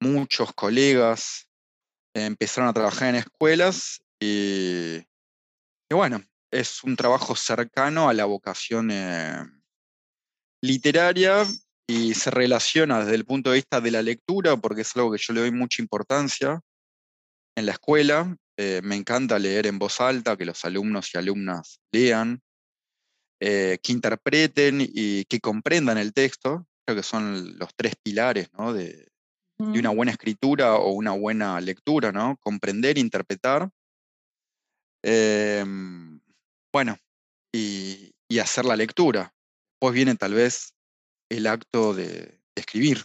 muchos 0.00 0.52
colegas 0.54 1.48
empezaron 2.14 2.68
a 2.68 2.72
trabajar 2.72 3.10
en 3.10 3.16
escuelas 3.16 4.02
y, 4.20 4.98
bueno, 5.90 6.22
es 6.50 6.82
un 6.84 6.96
trabajo 6.96 7.36
cercano 7.36 8.08
a 8.08 8.14
la 8.14 8.24
vocación 8.24 8.90
eh, 8.90 9.44
literaria 10.62 11.46
y 11.90 12.12
se 12.12 12.30
relaciona 12.30 13.00
desde 13.00 13.14
el 13.14 13.24
punto 13.24 13.50
de 13.50 13.56
vista 13.56 13.80
de 13.80 13.90
la 13.90 14.02
lectura, 14.02 14.58
porque 14.58 14.82
es 14.82 14.94
algo 14.94 15.10
que 15.10 15.18
yo 15.18 15.32
le 15.32 15.40
doy 15.40 15.52
mucha 15.52 15.80
importancia 15.80 16.60
en 17.56 17.64
la 17.66 17.72
escuela. 17.72 18.36
Eh, 18.58 18.82
me 18.84 18.94
encanta 18.94 19.38
leer 19.38 19.66
en 19.66 19.78
voz 19.78 20.00
alta, 20.00 20.36
que 20.36 20.44
los 20.44 20.64
alumnos 20.66 21.14
y 21.14 21.18
alumnas 21.18 21.80
lean, 21.90 22.42
eh, 23.40 23.78
que 23.82 23.92
interpreten 23.92 24.80
y 24.82 25.24
que 25.24 25.40
comprendan 25.40 25.96
el 25.96 26.12
texto. 26.12 26.66
Creo 26.86 26.96
que 26.96 27.02
son 27.02 27.58
los 27.58 27.70
tres 27.74 27.94
pilares 28.02 28.50
¿no? 28.52 28.74
de, 28.74 29.08
de, 29.58 29.78
una 29.78 29.90
buena 29.90 30.12
escritura 30.12 30.74
o 30.74 30.92
una 30.92 31.12
buena 31.12 31.58
lectura, 31.58 32.12
¿no? 32.12 32.36
Comprender, 32.40 32.98
interpretar. 32.98 33.70
Em, 35.02 36.20
bueno, 36.70 36.98
y, 37.54 38.12
y 38.28 38.38
hacer 38.40 38.66
la 38.66 38.76
lectura. 38.76 39.32
Después 39.72 39.94
viene 39.94 40.14
tal 40.16 40.34
vez 40.34 40.74
el 41.28 41.46
acto 41.46 41.94
de, 41.94 42.38
escribir. 42.54 43.04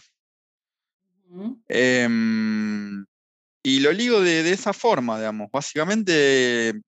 Em, 1.68 3.04
y 3.62 3.80
lo 3.80 3.92
ligo 3.92 4.20
de, 4.20 4.50
esa 4.50 4.72
forma, 4.72 5.18
digamos. 5.18 5.50
Básicamente, 5.50 6.80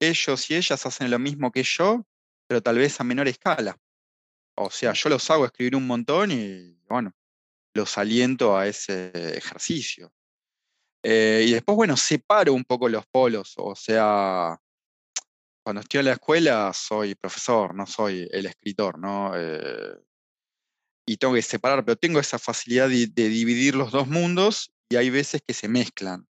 ellos 0.00 0.50
y 0.50 0.54
ellas 0.54 0.86
hacen 0.86 1.10
lo 1.10 1.18
mismo 1.18 1.50
que 1.52 1.62
yo, 1.62 2.06
pero 2.46 2.62
tal 2.62 2.78
vez 2.78 3.00
a 3.00 3.04
menor 3.04 3.28
escala. 3.28 3.76
O 4.56 4.70
sea, 4.70 4.92
yo 4.92 5.08
los 5.10 5.30
hago 5.30 5.44
escribir 5.44 5.76
un 5.76 5.86
montón 5.86 6.30
y, 6.30 6.78
bueno, 6.88 7.12
los 7.74 7.98
aliento 7.98 8.56
a 8.56 8.66
ese 8.66 9.10
ejercicio. 9.36 10.12
Eh, 11.02 11.44
y 11.46 11.52
después, 11.52 11.76
bueno, 11.76 11.96
separo 11.96 12.52
un 12.54 12.64
poco 12.64 12.88
los 12.88 13.06
polos. 13.06 13.54
O 13.58 13.76
sea, 13.76 14.58
cuando 15.62 15.80
estoy 15.80 16.00
en 16.00 16.06
la 16.06 16.12
escuela 16.12 16.72
soy 16.72 17.14
profesor, 17.14 17.74
no 17.74 17.86
soy 17.86 18.28
el 18.32 18.46
escritor, 18.46 18.98
¿no? 18.98 19.32
Eh, 19.36 19.98
y 21.06 21.16
tengo 21.16 21.34
que 21.34 21.42
separar, 21.42 21.84
pero 21.84 21.96
tengo 21.96 22.18
esa 22.18 22.38
facilidad 22.38 22.88
de, 22.88 23.06
dividir 23.06 23.76
los 23.76 23.92
dos 23.92 24.08
mundos 24.08 24.72
y 24.90 24.96
hay 24.96 25.08
veces 25.08 25.40
que 25.46 25.54
se 25.54 25.68
mezclan. 25.68 26.26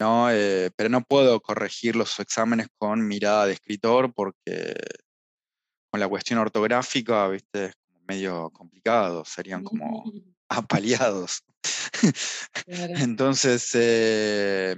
¿no? 0.00 0.30
Eh, 0.30 0.70
pero 0.74 0.88
no 0.88 1.02
puedo 1.02 1.40
corregir 1.40 1.94
los 1.94 2.18
exámenes 2.18 2.66
con 2.78 3.06
mirada 3.06 3.46
de 3.46 3.52
escritor 3.52 4.12
porque 4.12 4.74
con 5.90 6.00
la 6.00 6.08
cuestión 6.08 6.40
ortográfica, 6.40 7.28
viste, 7.28 7.66
es 7.66 7.74
medio 8.08 8.50
complicado, 8.50 9.24
serían 9.24 9.62
como 9.62 10.02
apaleados. 10.48 11.44
Entonces, 12.66 13.70
eh, 13.74 14.76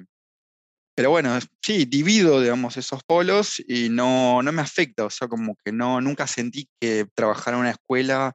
pero 0.97 1.11
bueno, 1.11 1.39
sí, 1.63 1.85
divido, 1.85 2.41
digamos, 2.41 2.77
esos 2.77 3.03
polos 3.05 3.63
y 3.67 3.89
no, 3.89 4.43
no 4.43 4.53
me 4.53 4.63
afecta, 4.63 5.05
o 5.05 5.11
sea, 5.11 5.29
como 5.29 5.55
que 5.65 5.71
no, 5.71 6.01
nunca 6.01 6.27
sentí 6.27 6.69
que 6.81 7.07
trabajar 7.15 7.55
en 7.55 7.61
una 7.61 7.71
escuela 7.71 8.35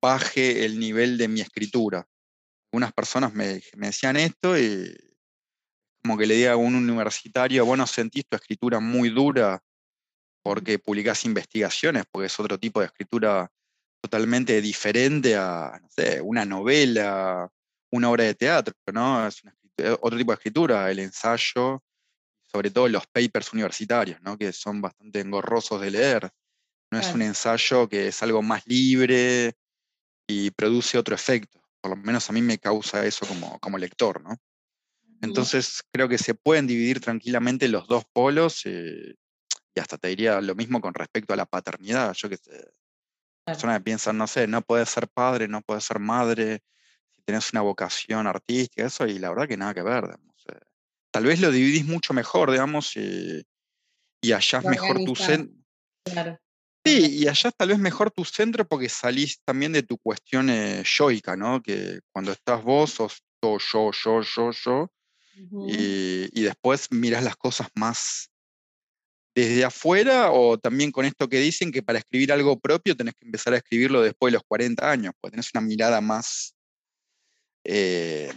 baje 0.00 0.64
el 0.64 0.78
nivel 0.78 1.18
de 1.18 1.28
mi 1.28 1.40
escritura. 1.40 2.06
Algunas 2.72 2.92
personas 2.92 3.32
me, 3.32 3.62
decían 3.74 4.16
esto 4.16 4.58
y 4.58 4.94
como 6.02 6.16
que 6.16 6.26
le 6.26 6.34
diga 6.34 6.52
a 6.52 6.56
un 6.56 6.74
universitario, 6.74 7.64
bueno, 7.64 7.86
sentís 7.86 8.26
tu 8.28 8.36
escritura 8.36 8.80
muy 8.80 9.10
dura 9.10 9.62
porque 10.42 10.78
publicás 10.78 11.24
investigaciones, 11.24 12.04
porque 12.10 12.26
es 12.26 12.40
otro 12.40 12.58
tipo 12.58 12.80
de 12.80 12.86
escritura 12.86 13.50
totalmente 14.00 14.60
diferente 14.60 15.36
a, 15.36 15.78
no 15.82 15.88
sé, 15.90 16.20
una 16.20 16.44
novela, 16.44 17.48
una 17.90 18.10
obra 18.10 18.24
de 18.24 18.34
teatro, 18.34 18.74
¿no? 18.92 19.26
Es 19.26 19.42
otro 20.00 20.18
tipo 20.18 20.32
de 20.32 20.36
escritura, 20.36 20.90
el 20.90 21.00
ensayo, 21.00 21.82
sobre 22.50 22.70
todo 22.70 22.88
los 22.88 23.06
papers 23.06 23.52
universitarios, 23.52 24.20
¿no? 24.22 24.36
Que 24.38 24.52
son 24.52 24.80
bastante 24.80 25.20
engorrosos 25.20 25.80
de 25.80 25.90
leer. 25.90 26.30
No 26.90 26.98
es 26.98 27.12
un 27.12 27.20
ensayo 27.20 27.88
que 27.88 28.08
es 28.08 28.22
algo 28.22 28.40
más 28.40 28.66
libre, 28.66 29.54
y 30.28 30.50
produce 30.52 30.98
otro 30.98 31.14
efecto. 31.14 31.60
Por 31.80 31.90
lo 31.90 31.96
menos 31.96 32.28
a 32.28 32.32
mí 32.32 32.42
me 32.42 32.58
causa 32.58 33.04
eso 33.04 33.26
como, 33.26 33.58
como 33.58 33.78
lector, 33.78 34.22
¿no? 34.22 34.36
Entonces 35.20 35.82
creo 35.90 36.08
que 36.08 36.18
se 36.18 36.34
pueden 36.34 36.68
dividir 36.68 37.00
tranquilamente 37.00 37.66
los 37.66 37.88
dos 37.88 38.04
polos 38.12 38.62
eh, 38.66 39.16
y 39.74 39.80
hasta 39.80 39.98
te 39.98 40.08
diría 40.08 40.40
lo 40.40 40.54
mismo 40.54 40.80
con 40.80 40.94
respecto 40.94 41.32
a 41.32 41.36
la 41.36 41.46
paternidad. 41.46 42.12
Yo 42.14 42.28
que 42.28 42.36
sé, 42.36 42.70
personas 43.44 43.78
que 43.78 43.84
piensan, 43.84 44.16
no 44.16 44.26
sé, 44.26 44.46
no 44.46 44.62
puedes 44.62 44.90
ser 44.90 45.08
padre, 45.08 45.48
no 45.48 45.62
puedes 45.62 45.84
ser 45.84 45.98
madre, 45.98 46.62
si 47.16 47.22
tienes 47.22 47.52
una 47.52 47.62
vocación 47.62 48.26
artística, 48.26 48.86
eso, 48.86 49.06
y 49.06 49.18
la 49.18 49.30
verdad 49.30 49.48
que 49.48 49.56
nada 49.56 49.74
que 49.74 49.82
ver. 49.82 50.04
Eh. 50.04 50.58
tal 51.10 51.24
vez 51.24 51.40
lo 51.40 51.50
dividís 51.50 51.86
mucho 51.86 52.14
mejor, 52.14 52.52
digamos, 52.52 52.94
y, 52.96 53.44
y 54.20 54.32
hallás 54.32 54.64
mejor 54.64 55.04
tu 55.04 55.16
centro. 55.16 55.56
Claro. 56.04 56.38
Sí, 56.88 57.18
y 57.18 57.28
allá 57.28 57.50
tal 57.50 57.68
vez 57.68 57.78
mejor 57.78 58.10
tu 58.10 58.24
centro 58.24 58.66
porque 58.66 58.88
salís 58.88 59.40
también 59.44 59.72
de 59.72 59.82
tu 59.82 59.98
cuestión 59.98 60.48
eh, 60.48 60.82
yoica, 60.84 61.36
¿no? 61.36 61.62
Que 61.62 62.00
cuando 62.10 62.32
estás 62.32 62.62
vos 62.62 62.92
sos 62.92 63.22
yo, 63.42 63.58
yo, 63.58 63.90
yo, 63.92 64.22
yo, 64.22 64.50
yo, 64.50 64.90
y, 65.68 66.42
después 66.42 66.90
miras 66.90 67.22
las 67.22 67.36
cosas 67.36 67.68
más 67.74 68.30
desde 69.34 69.64
afuera 69.64 70.32
o 70.32 70.58
también 70.58 70.90
con 70.90 71.04
esto 71.04 71.28
que 71.28 71.38
dicen 71.38 71.70
que 71.70 71.82
para 71.82 72.00
escribir 72.00 72.32
algo 72.32 72.58
propio 72.58 72.96
tenés 72.96 73.14
que 73.14 73.24
empezar 73.24 73.52
a 73.54 73.58
escribirlo 73.58 74.02
después 74.02 74.32
de 74.32 74.38
los 74.38 74.42
40 74.48 74.90
años, 74.90 75.12
pues 75.20 75.30
tenés 75.30 75.50
una 75.54 75.60
mirada 75.60 76.00
más, 76.00 76.56
eh, 77.64 78.32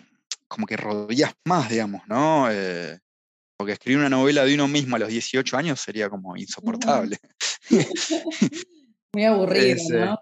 como 0.47 0.67
que 0.67 0.77
rodillas 0.77 1.33
más, 1.45 1.69
digamos, 1.69 2.01
¿no? 2.07 2.51
Eh, 2.51 2.99
porque 3.57 3.73
escribir 3.73 3.99
una 3.99 4.09
novela 4.09 4.45
de 4.45 4.53
uno 4.53 4.67
mismo 4.67 4.95
a 4.95 4.99
los 4.99 5.09
18 5.09 5.57
años 5.57 5.79
sería 5.79 6.09
como 6.09 6.37
insoportable. 6.37 7.17
Muy 9.13 9.25
aburrido, 9.25 9.77
¿no? 9.89 10.19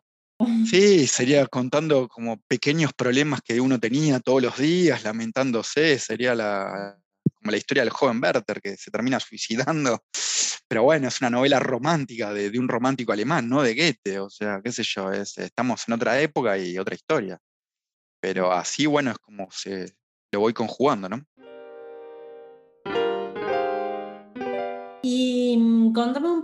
Sí, 0.69 1.07
sería 1.07 1.45
contando 1.47 2.07
como 2.07 2.41
pequeños 2.47 2.93
problemas 2.93 3.41
que 3.41 3.59
uno 3.59 3.79
tenía 3.79 4.19
todos 4.19 4.41
los 4.41 4.57
días, 4.57 5.03
lamentándose, 5.03 5.99
sería 5.99 6.33
la, 6.33 6.97
como 7.35 7.51
la 7.51 7.57
historia 7.57 7.83
del 7.83 7.91
joven 7.91 8.21
Werther 8.21 8.61
que 8.61 8.77
se 8.77 8.91
termina 8.91 9.19
suicidando. 9.19 10.03
Pero 10.67 10.83
bueno, 10.83 11.07
es 11.07 11.19
una 11.21 11.29
novela 11.29 11.59
romántica 11.59 12.33
de, 12.33 12.57
un 12.59 12.67
romántico 12.67 13.11
alemán, 13.11 13.49
¿no? 13.49 13.63
De 13.63 13.73
Goethe, 13.73 14.19
o 14.19 14.29
sea, 14.29 14.61
qué 14.63 14.71
sé 14.71 14.83
yo, 14.83 15.11
estamos 15.11 15.87
en 15.87 15.93
otra 15.95 16.21
época 16.21 16.57
y 16.57 16.77
otra 16.77 16.95
historia. 16.95 17.39
Pero 18.21 18.51
así, 18.51 18.85
bueno, 18.85 19.11
es 19.11 19.17
como 19.17 19.49
se 19.51 19.93
lo 20.31 20.41
voy 20.41 20.53
conjugando, 20.53 21.09
¿no? 21.09 21.25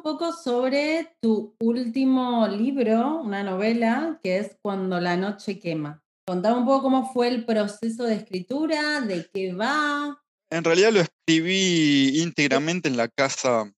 Poco 0.06 0.32
sobre 0.32 1.18
tu 1.20 1.56
último 1.60 2.48
libro, 2.48 3.22
una 3.22 3.42
novela, 3.42 4.20
que 4.22 4.38
es 4.38 4.56
Cuando 4.62 5.00
la 5.00 5.18
noche 5.18 5.60
quema. 5.60 6.00
Contame 6.28 6.60
un 6.60 6.66
poco 6.68 6.84
cómo 6.84 7.12
fue 7.12 7.28
el 7.30 7.44
proceso 7.44 8.04
de 8.04 8.14
escritura, 8.14 9.02
de 9.02 9.28
qué 9.34 9.54
va. 9.54 10.22
En 10.52 10.64
realidad 10.64 10.92
lo 10.92 11.00
escribí 11.02 12.22
íntegramente 12.22 12.88
en 12.88 12.98
la 12.98 13.08
casa 13.08 13.74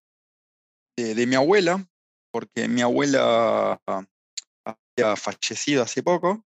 de, 0.98 1.26
mi 1.26 1.34
abuela, 1.34 1.82
porque 2.30 2.68
mi 2.68 2.82
abuela 2.82 3.80
había 3.86 5.16
fallecido 5.16 5.82
hace 5.82 6.02
poco. 6.02 6.44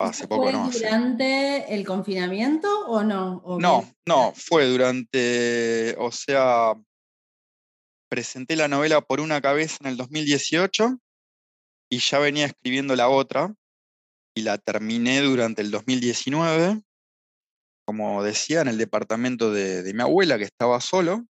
Hace 0.00 0.26
poco, 0.26 0.50
¿Fue 0.50 0.80
durante 0.80 1.72
el 1.72 1.86
confinamiento 1.86 2.68
o 2.88 3.04
no? 3.04 3.44
no, 3.60 3.88
no, 4.08 4.32
fue 4.34 4.66
durante, 4.66 5.94
o 5.98 6.10
sea, 6.10 6.74
presenté 8.08 8.56
la 8.56 8.68
novela 8.68 9.00
por 9.00 9.20
una 9.20 9.40
cabeza 9.40 9.76
en 9.80 9.88
el 9.88 9.96
2018 9.96 10.98
y 11.90 11.98
ya 11.98 12.18
venía 12.18 12.46
escribiendo 12.46 12.96
la 12.96 13.08
otra 13.08 13.54
y 14.34 14.42
la 14.42 14.58
terminé 14.58 15.20
durante 15.20 15.62
el 15.62 15.70
2019, 15.70 16.82
como 17.86 18.22
decía, 18.22 18.60
en 18.60 18.68
el 18.68 18.78
departamento 18.78 19.52
de, 19.52 19.92
mi 19.94 20.02
abuela 20.02 20.38
que 20.38 20.44
estaba 20.44 20.80
solo. 20.80 21.24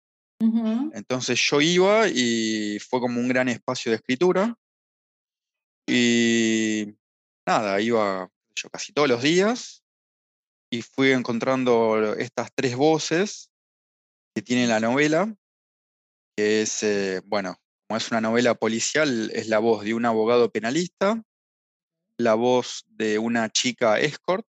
Entonces 0.93 1.41
yo 1.41 1.61
iba 1.61 2.09
y 2.09 2.79
fue 2.81 3.01
como 3.01 3.21
un 3.21 3.29
gran 3.29 3.49
espacio 3.49 3.91
de 3.91 3.97
escritura. 3.97 4.57
Y 5.87 6.97
nada, 7.47 7.81
iba 7.81 8.29
yo 8.57 8.71
casi 8.71 8.93
todos 8.93 9.09
los 9.09 9.23
días 9.23 9.85
y 10.71 10.83
fui 10.83 11.13
encontrando 11.13 12.15
estas 12.15 12.51
tres 12.55 12.77
voces 12.77 13.51
que 14.35 14.43
tiene 14.43 14.67
la 14.67 14.81
novela 14.81 15.33
que 16.37 16.63
es, 16.63 16.83
eh, 16.83 17.21
bueno, 17.25 17.57
como 17.87 17.99
es 17.99 18.11
una 18.11 18.21
novela 18.21 18.55
policial, 18.55 19.31
es 19.35 19.49
la 19.49 19.59
voz 19.59 19.85
de 19.85 19.95
un 19.95 20.07
abogado 20.07 20.51
penalista, 20.51 21.23
la 22.17 22.35
voz 22.35 22.85
de 22.89 23.19
una 23.19 23.51
chica 23.51 23.99
escort 24.01 24.47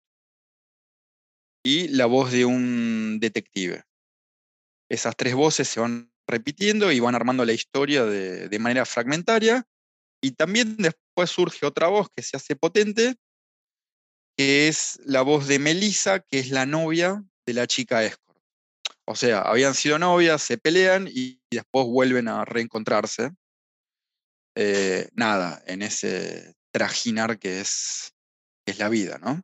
y 1.63 1.87
la 1.89 2.05
voz 2.05 2.31
de 2.31 2.45
un 2.45 3.19
detective. 3.19 3.83
Esas 4.89 5.15
tres 5.15 5.35
voces 5.35 5.67
se 5.67 5.79
van 5.79 6.11
repitiendo 6.27 6.91
y 6.91 6.99
van 6.99 7.15
armando 7.15 7.45
la 7.45 7.53
historia 7.53 8.05
de, 8.05 8.49
de 8.49 8.59
manera 8.59 8.85
fragmentaria. 8.85 9.65
Y 10.21 10.31
también 10.31 10.77
después 10.77 11.29
surge 11.29 11.65
otra 11.65 11.87
voz 11.87 12.07
que 12.15 12.21
se 12.21 12.37
hace 12.37 12.55
potente, 12.55 13.15
que 14.37 14.67
es 14.67 14.99
la 15.05 15.21
voz 15.21 15.47
de 15.47 15.59
Melissa, 15.59 16.19
que 16.19 16.39
es 16.39 16.49
la 16.51 16.65
novia 16.65 17.23
de 17.45 17.53
la 17.53 17.67
chica 17.67 18.03
escort. 18.03 18.30
O 19.11 19.15
sea, 19.15 19.41
habían 19.41 19.73
sido 19.73 19.99
novias, 19.99 20.41
se 20.41 20.57
pelean 20.57 21.05
y, 21.05 21.41
después 21.51 21.85
vuelven 21.85 22.29
a 22.29 22.45
reencontrarse. 22.45 23.31
Eh, 24.55 25.09
nada, 25.15 25.61
en 25.67 25.81
ese 25.81 26.55
trajinar 26.71 27.37
que 27.37 27.59
es, 27.59 28.13
es 28.65 28.79
la 28.79 28.87
vida, 28.87 29.19
¿no? 29.19 29.41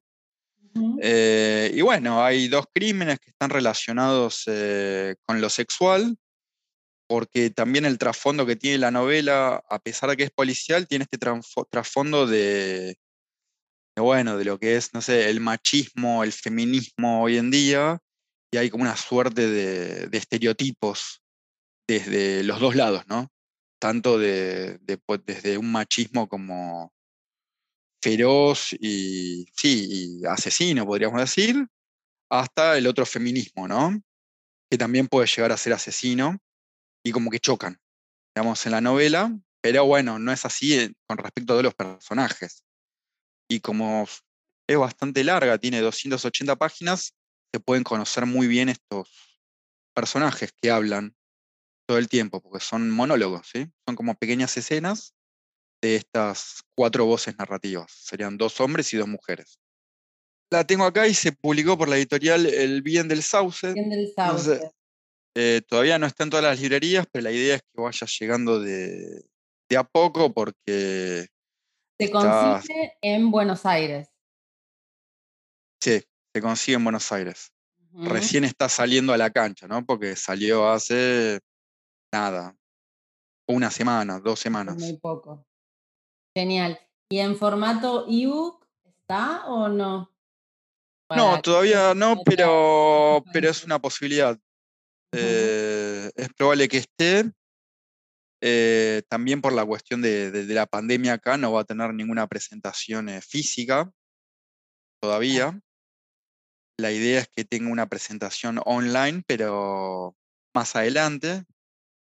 Eh, 1.02 1.72
y 1.74 1.82
bueno, 1.82 2.24
hay 2.24 2.48
dos 2.48 2.66
crímenes 2.74 3.20
que 3.20 3.32
están 3.32 3.50
relacionados 3.50 4.44
eh, 4.48 5.16
con 5.26 5.42
lo 5.42 5.50
sexual, 5.50 6.18
porque 7.10 7.50
también 7.50 7.86
el 7.86 7.98
trasfondo 7.98 8.46
que 8.46 8.56
tiene 8.56 8.78
la 8.78 8.92
novela, 8.92 9.62
a 9.70 9.80
pesar 9.80 10.12
de 10.12 10.18
que 10.18 10.24
es 10.24 10.32
policial, 10.32 10.88
tiene 10.88 11.04
este 11.04 11.18
trasfondo 11.70 12.26
de, 12.26 12.96
bueno, 13.98 14.38
de 14.38 14.46
lo 14.46 14.60
que 14.60 14.78
es, 14.78 14.94
no 14.94 15.02
sé, 15.02 15.30
el 15.30 15.42
machismo, 15.42 16.24
el 16.24 16.32
feminismo 16.32 17.24
hoy 17.24 17.38
en 17.38 17.52
día, 17.52 18.00
y 18.52 18.58
hay 18.58 18.70
como 18.70 18.84
una 18.84 18.96
suerte 18.96 19.48
de, 19.48 20.18
estereotipos 20.18 21.22
desde 21.88 22.44
los 22.44 22.60
dos 22.60 22.76
lados, 22.76 23.04
¿no? 23.08 23.30
Tanto 23.80 24.18
de, 24.18 24.80
pues, 25.06 25.22
desde 25.26 25.58
un 25.58 25.72
machismo 25.72 26.28
como 26.28 26.94
feroz 28.02 28.74
y, 28.80 29.46
sí, 29.54 30.22
asesino, 30.28 30.86
podríamos 30.86 31.20
decir, 31.20 31.68
hasta 32.30 32.78
el 32.78 32.88
otro 32.88 33.06
feminismo, 33.06 33.68
¿no? 33.68 34.02
Que 34.70 34.78
también 34.78 35.08
puede 35.08 35.28
llegar 35.28 35.52
a 35.52 35.58
ser 35.58 35.74
asesino 35.74 36.38
y 37.04 37.12
como 37.12 37.30
que 37.30 37.40
chocan, 37.40 37.80
digamos, 38.36 38.66
en 38.66 38.72
la 38.74 38.82
novela, 38.82 39.38
pero 39.62 39.86
bueno, 39.86 40.20
no 40.20 40.32
es 40.32 40.46
así 40.46 40.94
con 41.08 41.18
respecto 41.18 41.58
de 41.58 41.64
los 41.64 41.74
personajes. 41.74 42.64
Y 43.50 43.62
como 43.62 44.08
es 44.68 44.78
bastante 44.78 45.24
larga, 45.24 45.58
tiene 45.58 45.80
280 45.80 46.56
páginas, 46.58 47.14
se 47.54 47.60
pueden 47.60 47.84
conocer 47.84 48.26
muy 48.26 48.48
bien 48.48 48.70
estos 48.70 49.42
personajes 49.94 50.52
que 50.54 50.72
hablan 50.72 51.16
todo 51.88 51.98
el 51.98 52.10
tiempo, 52.10 52.42
porque 52.42 52.64
son 52.64 52.92
monólogos, 52.92 53.48
¿sí? 53.48 53.72
Son 53.86 53.96
como 53.96 54.16
pequeñas 54.16 54.56
escenas 54.58 55.16
de 55.82 55.96
estas 55.96 56.64
cuatro 56.76 57.06
voces 57.06 57.38
narrativas. 57.38 57.92
Serían 57.92 58.38
dos 58.38 58.60
hombres 58.60 58.94
y 58.94 58.98
dos 58.98 59.08
mujeres. 59.08 59.60
La 60.52 60.66
tengo 60.66 60.86
acá 60.86 61.08
y 61.08 61.14
se 61.14 61.32
publicó 61.32 61.78
por 61.78 61.90
la 61.90 61.98
editorial 61.98 62.46
El 62.46 62.82
Bien 62.82 63.08
del 63.08 63.24
Sauce. 63.24 63.74
Bien 63.74 63.90
del 63.90 64.12
Sauce. 64.14 64.72
Eh, 65.36 65.62
todavía 65.68 66.00
no 66.00 66.08
está 66.08 66.24
en 66.24 66.30
todas 66.30 66.46
las 66.46 66.60
librerías, 66.60 67.06
pero 67.12 67.24
la 67.24 67.32
idea 67.32 67.56
es 67.56 67.62
que 67.62 67.82
vaya 67.82 68.08
llegando 68.20 68.60
de, 68.60 69.24
a 69.78 69.84
poco 69.84 70.34
porque... 70.34 71.28
Se 72.00 72.12
consigue 72.12 72.98
en 73.02 73.32
Buenos 73.32 73.66
Aires. 73.66 74.10
Sí, 75.82 76.04
se 76.38 76.42
consigue 76.42 76.76
en 76.76 76.84
Buenos 76.84 77.12
Aires. 77.12 77.52
Recién 77.94 78.44
está 78.44 78.70
saliendo 78.70 79.12
a 79.12 79.18
la 79.18 79.32
cancha, 79.32 79.68
¿no? 79.68 79.84
Porque 79.84 80.16
salió 80.16 80.70
hace 80.70 81.40
nada, 82.14 82.56
una 83.48 83.72
semana, 83.72 84.20
dos 84.20 84.40
semanas. 84.40 84.78
Muy 84.78 84.98
poco. 84.98 85.48
Genial. 86.36 86.80
¿Y 87.10 87.18
en 87.18 87.36
formato 87.36 88.06
ebook 88.08 88.68
está 88.86 89.48
o 89.48 89.68
no? 89.68 90.14
no, 91.10 91.42
todavía 91.42 91.96
no, 91.96 92.22
pero, 92.24 93.24
pero 93.34 93.50
es 93.50 93.64
una 93.64 93.80
posibilidad. 93.80 94.38
Eh, 95.14 96.12
es 96.16 96.30
probable 96.34 96.68
que 96.68 96.78
esté. 96.78 97.32
Eh, 98.42 99.02
también 99.10 99.42
por 99.42 99.54
la 99.54 99.66
cuestión 99.66 100.04
de, 100.04 100.46
la 100.50 100.68
pandemia 100.68 101.14
acá 101.14 101.36
no 101.38 101.52
va 101.52 101.62
a 101.62 101.66
tener 101.66 101.92
ninguna 101.96 102.28
presentación 102.28 103.10
eh, 103.10 103.22
física 103.22 103.92
todavía. 105.02 105.60
La 106.78 106.92
idea 106.92 107.22
es 107.22 107.28
que 107.28 107.44
tenga 107.44 107.72
una 107.72 107.88
presentación 107.88 108.60
online, 108.66 109.24
pero 109.26 110.16
más 110.56 110.76
adelante. 110.76 111.44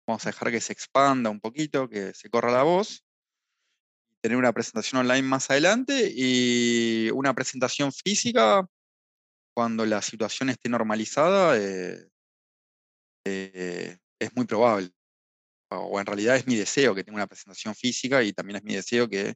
Vamos 0.06 0.24
a 0.26 0.30
dejar 0.30 0.50
que 0.50 0.60
se 0.60 0.72
expanda 0.72 1.30
un 1.30 1.40
poquito, 1.40 1.88
que 1.88 2.14
se 2.14 2.30
corra 2.30 2.52
la 2.52 2.62
voz 2.62 3.06
tener 4.26 4.38
una 4.38 4.52
presentación 4.52 5.02
online 5.02 5.22
más 5.22 5.48
adelante 5.50 6.12
y 6.12 7.08
una 7.10 7.32
presentación 7.32 7.92
física 7.92 8.68
cuando 9.54 9.86
la 9.86 10.02
situación 10.02 10.50
esté 10.50 10.68
normalizada 10.68 11.56
eh, 11.56 12.08
eh, 13.24 13.98
es 14.18 14.34
muy 14.34 14.44
probable. 14.44 14.90
O 15.70 16.00
en 16.00 16.06
realidad 16.06 16.34
es 16.34 16.48
mi 16.48 16.56
deseo 16.56 16.92
que 16.92 17.04
tenga 17.04 17.18
una 17.18 17.28
presentación 17.28 17.76
física 17.76 18.22
y 18.24 18.32
también 18.32 18.56
es 18.56 18.64
mi 18.64 18.74
deseo 18.74 19.08
que 19.08 19.34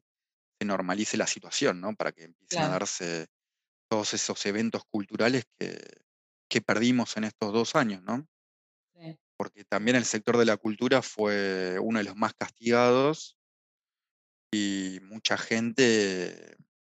se 0.59 0.65
normalice 0.65 1.15
la 1.15 1.27
situación, 1.27 1.79
¿no? 1.79 1.95
Para 1.95 2.11
que 2.11 2.25
empiecen 2.25 2.63
a 2.63 2.69
darse 2.69 3.27
todos 3.91 4.13
esos 4.13 4.45
eventos 4.45 4.83
culturales 4.89 5.43
que, 5.59 5.77
que, 6.49 6.61
perdimos 6.61 7.17
en 7.17 7.25
estos 7.25 7.51
dos 7.51 7.75
años, 7.75 8.01
¿no? 8.03 8.25
Porque 9.37 9.65
también 9.65 9.97
el 9.97 10.05
sector 10.05 10.37
de 10.37 10.45
la 10.45 10.55
cultura 10.55 11.01
fue 11.01 11.77
uno 11.77 11.99
de 11.99 12.05
los 12.05 12.15
más 12.15 12.33
castigados 12.33 13.37
y 14.53 14.99
mucha 15.03 15.37
gente 15.37 16.55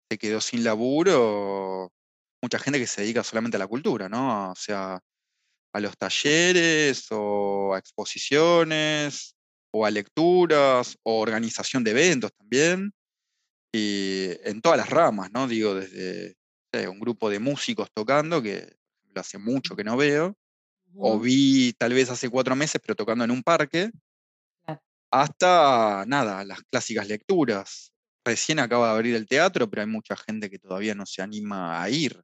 se 0.09 0.17
quedó 0.17 0.41
sin 0.41 0.65
laburo, 0.65 1.93
mucha 2.43 2.59
gente 2.59 2.77
que 2.77 2.87
se 2.87 3.03
dedica 3.03 3.23
solamente 3.23 3.55
a 3.55 3.59
la 3.59 3.67
cultura, 3.67 4.09
¿no? 4.09 4.51
O 4.51 4.55
sea, 4.55 4.99
a 5.73 5.79
los 5.79 5.97
talleres 5.97 7.07
o 7.11 7.73
a 7.73 7.79
exposiciones 7.79 9.37
o 9.73 9.85
a 9.85 9.91
lecturas 9.91 10.97
o 11.03 11.21
organización 11.21 11.85
de 11.85 11.91
eventos 11.91 12.33
también. 12.33 12.91
Y 13.73 14.31
en 14.43 14.59
todas 14.59 14.77
las 14.77 14.89
ramas, 14.89 15.31
¿no? 15.31 15.47
Digo, 15.47 15.75
desde 15.75 16.35
un 16.73 16.99
grupo 16.99 17.29
de 17.29 17.39
músicos 17.39 17.89
tocando, 17.93 18.41
que 18.41 18.77
hace 19.15 19.37
mucho 19.37 19.75
que 19.75 19.83
no 19.83 19.97
veo, 19.97 20.37
o 20.95 21.19
vi 21.19 21.73
tal 21.73 21.93
vez 21.93 22.09
hace 22.09 22.29
cuatro 22.29 22.55
meses, 22.55 22.81
pero 22.81 22.95
tocando 22.95 23.23
en 23.23 23.31
un 23.31 23.43
parque, 23.43 23.91
hasta, 25.11 26.05
nada, 26.07 26.43
las 26.45 26.61
clásicas 26.63 27.07
lecturas. 27.07 27.91
Recién 28.23 28.59
acaba 28.59 28.87
de 28.87 28.93
abrir 28.93 29.15
el 29.15 29.27
teatro, 29.27 29.69
pero 29.69 29.81
hay 29.81 29.87
mucha 29.87 30.15
gente 30.15 30.49
que 30.49 30.59
todavía 30.59 30.95
no 30.95 31.05
se 31.05 31.21
anima 31.21 31.81
a 31.81 31.89
ir. 31.89 32.21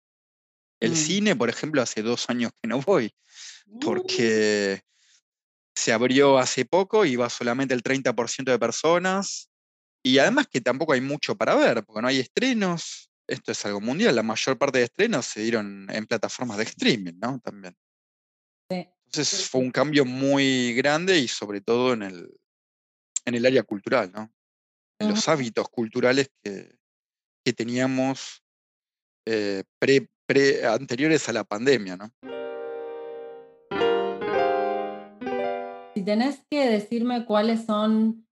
El 0.79 0.91
mm. 0.91 0.95
cine, 0.95 1.35
por 1.35 1.49
ejemplo, 1.49 1.81
hace 1.81 2.01
dos 2.01 2.29
años 2.29 2.51
que 2.61 2.67
no 2.67 2.79
voy, 2.81 3.11
mm. 3.65 3.79
porque 3.79 4.81
se 5.75 5.91
abrió 5.91 6.37
hace 6.37 6.65
poco 6.65 7.05
y 7.05 7.15
va 7.15 7.29
solamente 7.29 7.73
el 7.73 7.83
30% 7.83 8.51
de 8.51 8.59
personas. 8.59 9.49
Y 10.03 10.19
además 10.19 10.47
que 10.47 10.61
tampoco 10.61 10.93
hay 10.93 11.01
mucho 11.01 11.35
para 11.35 11.55
ver, 11.55 11.83
porque 11.83 12.01
no 12.01 12.07
hay 12.07 12.19
estrenos. 12.19 13.06
Esto 13.27 13.51
es 13.51 13.65
algo 13.65 13.81
mundial. 13.81 14.15
La 14.15 14.23
mayor 14.23 14.57
parte 14.57 14.79
de 14.79 14.85
estrenos 14.85 15.25
se 15.25 15.41
dieron 15.41 15.87
en 15.91 16.07
plataformas 16.07 16.57
de 16.57 16.63
streaming, 16.63 17.19
¿no? 17.21 17.39
También. 17.39 17.75
Entonces 18.69 19.49
fue 19.49 19.61
un 19.61 19.71
cambio 19.71 20.05
muy 20.05 20.73
grande 20.73 21.17
y 21.17 21.27
sobre 21.27 21.61
todo 21.61 21.93
en 21.93 22.03
el, 22.03 22.29
en 23.25 23.35
el 23.35 23.45
área 23.45 23.63
cultural, 23.63 24.11
¿no? 24.11 24.31
En 24.99 25.09
los 25.09 25.27
hábitos 25.27 25.69
culturales 25.69 26.29
que, 26.43 26.75
teníamos 27.55 28.43
eh, 29.25 29.63
anteriores 30.69 31.29
a 31.29 31.33
la 31.33 31.45
pandemia, 31.45 31.95
¿no? 31.95 32.11
Si 35.95 36.03
tenés 36.03 36.41
que 36.49 36.69
decirme 36.69 37.25
cuáles 37.25 37.65
son 37.65 38.27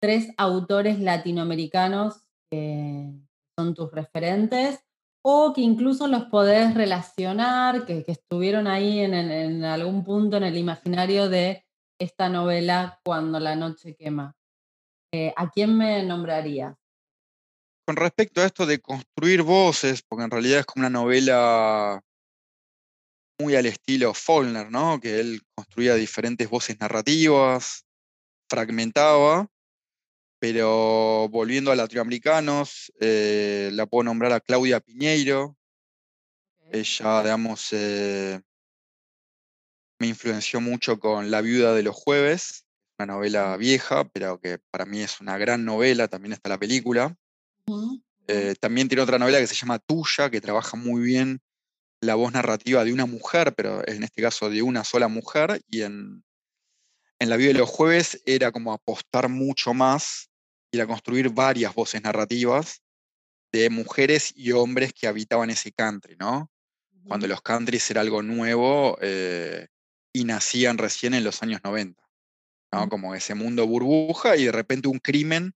tres 0.00 0.28
autores 0.36 1.00
latinoamericanos 1.00 2.22
que 2.48 3.12
son 3.60 3.74
tus 3.74 3.90
referentes 3.92 4.80
o 5.22 5.52
que 5.52 5.60
incluso 5.60 6.06
los 6.08 6.24
podés 6.24 6.74
relacionar, 6.74 7.84
que, 7.84 8.04
estuvieron 8.06 8.66
ahí 8.66 9.00
en, 9.00 9.64
algún 9.64 10.02
punto 10.02 10.38
en 10.38 10.44
el 10.44 10.56
imaginario 10.56 11.28
de 11.28 11.66
esta 12.00 12.30
novela 12.30 12.98
Cuando 13.04 13.38
la 13.38 13.54
noche 13.54 13.94
quema. 13.94 14.34
Eh, 15.12 15.34
¿a 15.36 15.50
quién 15.50 15.76
me 15.76 16.02
nombraría? 16.04 16.74
Con 17.86 17.96
respecto 17.96 18.40
a 18.40 18.46
esto 18.46 18.64
de 18.64 18.80
construir 18.80 19.42
voces, 19.42 20.02
porque 20.02 20.24
en 20.24 20.30
realidad 20.30 20.60
es 20.60 20.66
como 20.66 20.86
una 20.86 20.98
novela 20.98 22.00
muy 23.38 23.56
al 23.56 23.66
estilo 23.66 24.14
Faulkner, 24.14 24.70
¿no? 24.70 25.00
Que 25.00 25.20
él 25.20 25.42
construía 25.54 25.96
diferentes 25.96 26.48
voces 26.48 26.80
narrativas, 26.80 27.84
fragmentaba, 28.48 29.48
pero 30.40 31.28
volviendo 31.28 31.70
a 31.70 31.76
latinoamericanos, 31.76 32.90
eh, 32.98 33.68
la 33.74 33.84
puedo 33.84 34.04
nombrar 34.04 34.32
a 34.32 34.40
Claudia 34.40 34.80
Piñeiro. 34.80 35.56
Ella, 36.72 37.22
digamos, 37.22 37.68
eh, 37.72 38.40
me 39.98 40.06
influenció 40.06 40.62
mucho 40.62 40.98
con 40.98 41.30
La 41.30 41.42
viuda 41.42 41.74
de 41.74 41.82
los 41.82 41.94
jueves, 41.94 42.64
una 42.98 43.12
novela 43.12 43.54
vieja, 43.58 44.08
pero 44.08 44.40
que 44.40 44.58
para 44.70 44.86
mí 44.86 45.02
es 45.02 45.20
una 45.20 45.36
gran 45.36 45.66
novela, 45.66 46.08
también 46.08 46.32
está 46.32 46.48
la 46.48 46.58
película. 46.58 47.14
Eh, 48.26 48.54
también 48.58 48.88
tiene 48.88 49.02
otra 49.02 49.18
novela 49.18 49.40
que 49.40 49.46
se 49.46 49.54
llama 49.54 49.78
Tuya, 49.78 50.30
que 50.30 50.40
trabaja 50.40 50.76
muy 50.78 51.02
bien 51.02 51.42
la 52.00 52.14
voz 52.14 52.32
narrativa 52.32 52.82
de 52.82 52.94
una 52.94 53.04
mujer, 53.04 53.54
pero 53.54 53.86
en 53.86 54.04
este 54.04 54.22
caso 54.22 54.48
de 54.48 54.62
una 54.62 54.84
sola 54.84 55.08
mujer, 55.08 55.60
y 55.68 55.82
en, 55.82 56.24
en 57.18 57.28
La 57.28 57.36
vida 57.36 57.48
de 57.48 57.58
los 57.58 57.68
jueves 57.68 58.22
era 58.24 58.52
como 58.52 58.72
apostar 58.72 59.28
mucho 59.28 59.74
más 59.74 60.29
y 60.70 60.80
a 60.80 60.86
construir 60.86 61.30
varias 61.30 61.74
voces 61.74 62.02
narrativas 62.02 62.82
de 63.52 63.70
mujeres 63.70 64.32
y 64.34 64.52
hombres 64.52 64.92
que 64.92 65.06
habitaban 65.06 65.50
ese 65.50 65.72
country, 65.72 66.16
¿no? 66.16 66.50
Cuando 67.06 67.26
los 67.26 67.40
countries 67.42 67.90
era 67.90 68.02
algo 68.02 68.22
nuevo 68.22 68.96
eh, 69.00 69.66
y 70.12 70.24
nacían 70.24 70.78
recién 70.78 71.14
en 71.14 71.24
los 71.24 71.42
años 71.42 71.60
90. 71.64 72.02
Como 72.88 73.16
ese 73.16 73.34
mundo 73.34 73.66
burbuja 73.66 74.36
y 74.36 74.44
de 74.44 74.52
repente 74.52 74.86
un 74.86 75.00
crimen 75.00 75.54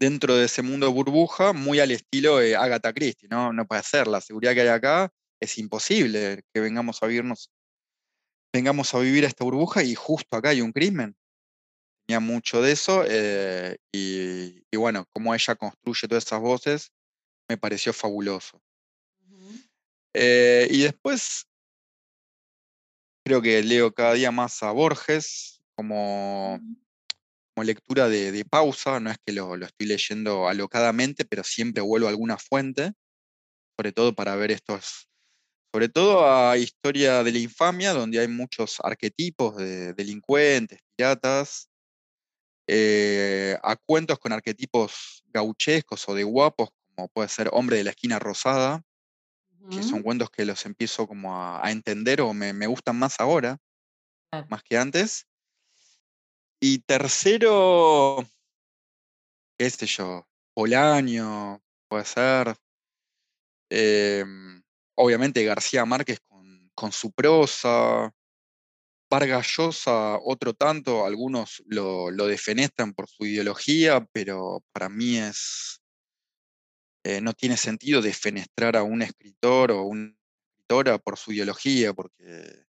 dentro 0.00 0.36
de 0.36 0.46
ese 0.46 0.62
mundo 0.62 0.90
burbuja, 0.92 1.52
muy 1.52 1.80
al 1.80 1.90
estilo 1.90 2.38
de 2.38 2.56
Agatha 2.56 2.92
Christie, 2.94 3.28
¿no? 3.28 3.52
No 3.52 3.66
puede 3.66 3.82
ser, 3.82 4.06
la 4.06 4.20
seguridad 4.20 4.54
que 4.54 4.62
hay 4.62 4.68
acá 4.68 5.12
es 5.40 5.58
imposible 5.58 6.42
que 6.54 6.60
vengamos 6.60 7.02
a 7.02 7.06
vivirnos, 7.06 7.50
vengamos 8.52 8.94
a 8.94 9.00
vivir 9.00 9.24
esta 9.24 9.44
burbuja 9.44 9.82
y 9.82 9.94
justo 9.94 10.36
acá 10.36 10.50
hay 10.50 10.62
un 10.62 10.72
crimen. 10.72 11.16
Tenía 12.08 12.20
mucho 12.20 12.62
de 12.62 12.72
eso 12.72 13.04
eh, 13.06 13.76
y, 13.92 14.64
bueno, 14.74 15.04
como 15.12 15.34
ella 15.34 15.54
construye 15.56 16.08
todas 16.08 16.24
esas 16.24 16.40
voces, 16.40 16.90
me 17.50 17.58
pareció 17.58 17.92
fabuloso. 17.92 18.62
Eh, 20.14 20.66
y 20.70 20.84
después 20.84 21.46
creo 23.26 23.42
que 23.42 23.62
leo 23.62 23.92
cada 23.92 24.14
día 24.14 24.30
más 24.30 24.62
a 24.62 24.70
Borges 24.70 25.60
como, 25.76 26.58
como 27.54 27.64
lectura 27.64 28.08
de, 28.08 28.42
pausa, 28.46 29.00
no 29.00 29.10
es 29.10 29.18
que 29.26 29.34
lo, 29.34 29.54
lo, 29.58 29.66
estoy 29.66 29.86
leyendo 29.86 30.48
alocadamente, 30.48 31.26
pero 31.26 31.44
siempre 31.44 31.82
vuelvo 31.82 32.06
a 32.06 32.10
alguna 32.10 32.38
fuente, 32.38 32.94
sobre 33.76 33.92
todo 33.92 34.14
para 34.14 34.34
ver 34.34 34.50
estos, 34.50 35.10
sobre 35.74 35.90
todo 35.90 36.26
a 36.26 36.56
Historia 36.56 37.22
de 37.22 37.32
la 37.32 37.38
Infamia, 37.38 37.92
donde 37.92 38.18
hay 38.18 38.28
muchos 38.28 38.78
arquetipos 38.82 39.56
de 39.58 39.92
delincuentes, 39.92 40.78
piratas, 40.96 41.68
eh, 42.70 43.58
a 43.62 43.76
cuentos 43.76 44.18
con 44.18 44.30
arquetipos 44.30 45.24
gauchescos 45.28 46.06
o 46.06 46.14
de 46.14 46.22
guapos, 46.22 46.68
como 46.94 47.08
puede 47.08 47.30
ser 47.30 47.48
Hombre 47.52 47.78
de 47.78 47.84
la 47.84 47.90
Esquina 47.90 48.18
Rosada, 48.18 48.84
que 49.70 49.82
son 49.82 50.02
cuentos 50.02 50.30
que 50.30 50.44
los 50.44 50.66
empiezo 50.66 51.06
como 51.06 51.34
a, 51.34 51.70
entender 51.70 52.20
o 52.20 52.34
me, 52.34 52.66
gustan 52.66 52.98
más 52.98 53.20
ahora, 53.20 53.58
más 54.48 54.62
que 54.62 54.76
antes. 54.76 55.26
Y 56.60 56.80
tercero, 56.80 58.26
qué 59.58 59.70
sé 59.70 59.86
yo, 59.86 60.28
Polaño, 60.54 61.62
puede 61.88 62.04
ser. 62.04 62.54
Em, 63.70 64.62
obviamente 64.94 65.44
García 65.44 65.86
Márquez 65.86 66.20
con, 66.20 66.70
con, 66.74 66.92
su 66.92 67.12
prosa. 67.12 68.12
Vargas 69.10 69.46
Llosa, 69.56 70.18
otro 70.18 70.52
tanto, 70.54 71.06
algunos 71.06 71.62
lo, 71.66 72.10
lo 72.10 72.26
defenestran 72.26 72.92
por 72.92 73.08
su 73.08 73.24
ideología, 73.24 74.06
pero 74.12 74.62
para 74.72 74.88
mí 74.88 75.16
es, 75.16 75.80
eh, 77.04 77.20
no 77.20 77.32
tiene 77.32 77.56
sentido 77.56 78.02
defenestrar 78.02 78.76
a 78.76 78.82
un 78.82 79.02
escritor 79.02 79.72
o 79.72 79.82
una 79.84 80.12
escritora 80.56 80.98
por 80.98 81.16
su 81.16 81.32
ideología, 81.32 81.94
porque 81.94 82.64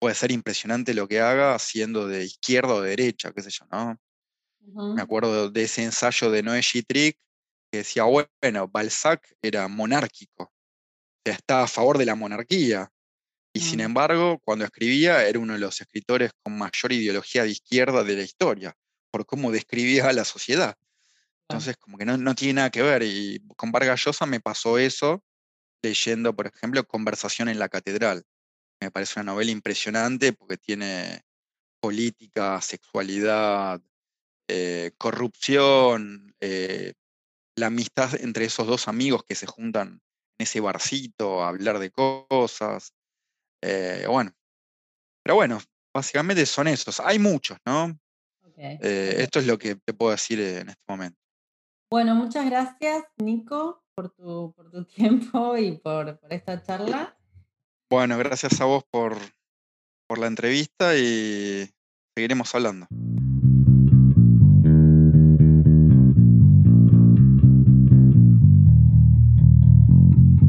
puede 0.00 0.14
ser 0.14 0.32
impresionante 0.32 0.94
lo 0.94 1.06
que 1.06 1.20
haga 1.20 1.58
siendo 1.58 2.08
de 2.08 2.24
izquierda 2.24 2.74
o 2.74 2.80
de 2.80 2.90
derecha, 2.90 3.32
qué 3.32 3.42
sé 3.42 3.50
yo, 3.50 3.66
¿no? 3.70 3.96
Me 4.94 5.02
acuerdo 5.02 5.48
de 5.50 5.62
ese 5.62 5.84
ensayo 5.84 6.30
de 6.30 6.42
Noé 6.42 6.60
Trick 6.86 7.18
que 7.70 7.78
decía, 7.78 8.04
bueno, 8.04 8.68
Balzac 8.68 9.36
era 9.40 9.68
monárquico, 9.68 10.44
o 10.44 10.52
sea, 11.24 11.34
estaba 11.34 11.62
a 11.62 11.68
favor 11.68 11.98
de 11.98 12.06
la 12.06 12.16
monarquía, 12.16 12.90
y 13.56 13.60
sin 13.60 13.80
embargo, 13.80 14.38
cuando 14.44 14.66
escribía, 14.66 15.26
era 15.26 15.38
uno 15.38 15.54
de 15.54 15.58
los 15.58 15.80
escritores 15.80 16.30
con 16.42 16.58
mayor 16.58 16.92
ideología 16.92 17.42
de 17.42 17.48
izquierda 17.48 18.04
de 18.04 18.14
la 18.14 18.22
historia, 18.22 18.76
por 19.10 19.24
cómo 19.24 19.50
describía 19.50 20.10
a 20.10 20.12
la 20.12 20.26
sociedad. 20.26 20.76
Entonces, 21.48 21.78
como 21.78 21.96
que 21.96 22.04
no, 22.04 22.18
no, 22.18 22.34
tiene 22.34 22.52
nada 22.52 22.70
que 22.70 22.82
ver. 22.82 23.02
Y 23.02 23.40
con 23.56 23.72
Vargas 23.72 24.04
Llosa 24.04 24.26
me 24.26 24.40
pasó 24.40 24.76
eso 24.76 25.24
leyendo, 25.80 26.36
por 26.36 26.48
ejemplo, 26.48 26.86
Conversación 26.86 27.48
en 27.48 27.58
la 27.58 27.70
Catedral. 27.70 28.24
Me 28.78 28.90
parece 28.90 29.20
una 29.20 29.32
novela 29.32 29.50
impresionante 29.50 30.34
porque 30.34 30.58
tiene 30.58 31.22
política, 31.80 32.60
sexualidad, 32.60 33.80
eh, 34.48 34.90
corrupción, 34.98 36.34
eh, 36.40 36.92
la 37.56 37.68
amistad 37.68 38.20
entre 38.20 38.44
esos 38.44 38.66
dos 38.66 38.86
amigos 38.86 39.24
que 39.24 39.34
se 39.34 39.46
juntan 39.46 40.02
en 40.38 40.44
ese 40.44 40.60
barcito 40.60 41.42
a 41.42 41.48
hablar 41.48 41.78
de 41.78 41.90
cosas. 41.90 42.92
Eh, 43.62 44.04
bueno, 44.08 44.32
pero 45.22 45.36
bueno, 45.36 45.58
básicamente 45.94 46.46
son 46.46 46.68
esos. 46.68 47.00
Hay 47.00 47.18
muchos, 47.18 47.58
¿no? 47.66 47.98
Esto 48.56 49.38
es 49.38 49.46
lo 49.46 49.58
que 49.58 49.74
te 49.76 49.92
puedo 49.92 50.12
decir 50.12 50.40
en 50.40 50.70
este 50.70 50.82
momento. 50.88 51.18
Bueno, 51.90 52.14
muchas 52.14 52.46
gracias, 52.46 53.04
Nico, 53.18 53.84
por 53.94 54.10
tu, 54.10 54.52
por 54.56 54.70
tu 54.70 54.84
tiempo 54.86 55.56
y 55.56 55.78
por, 55.78 56.18
por, 56.18 56.32
esta 56.32 56.62
charla. 56.62 57.16
Bueno, 57.90 58.18
gracias 58.18 58.60
a 58.60 58.64
vos 58.64 58.84
por, 58.90 59.16
por 60.08 60.18
la 60.18 60.26
entrevista 60.26 60.96
y 60.96 61.70
seguiremos 62.14 62.54
hablando. 62.54 62.86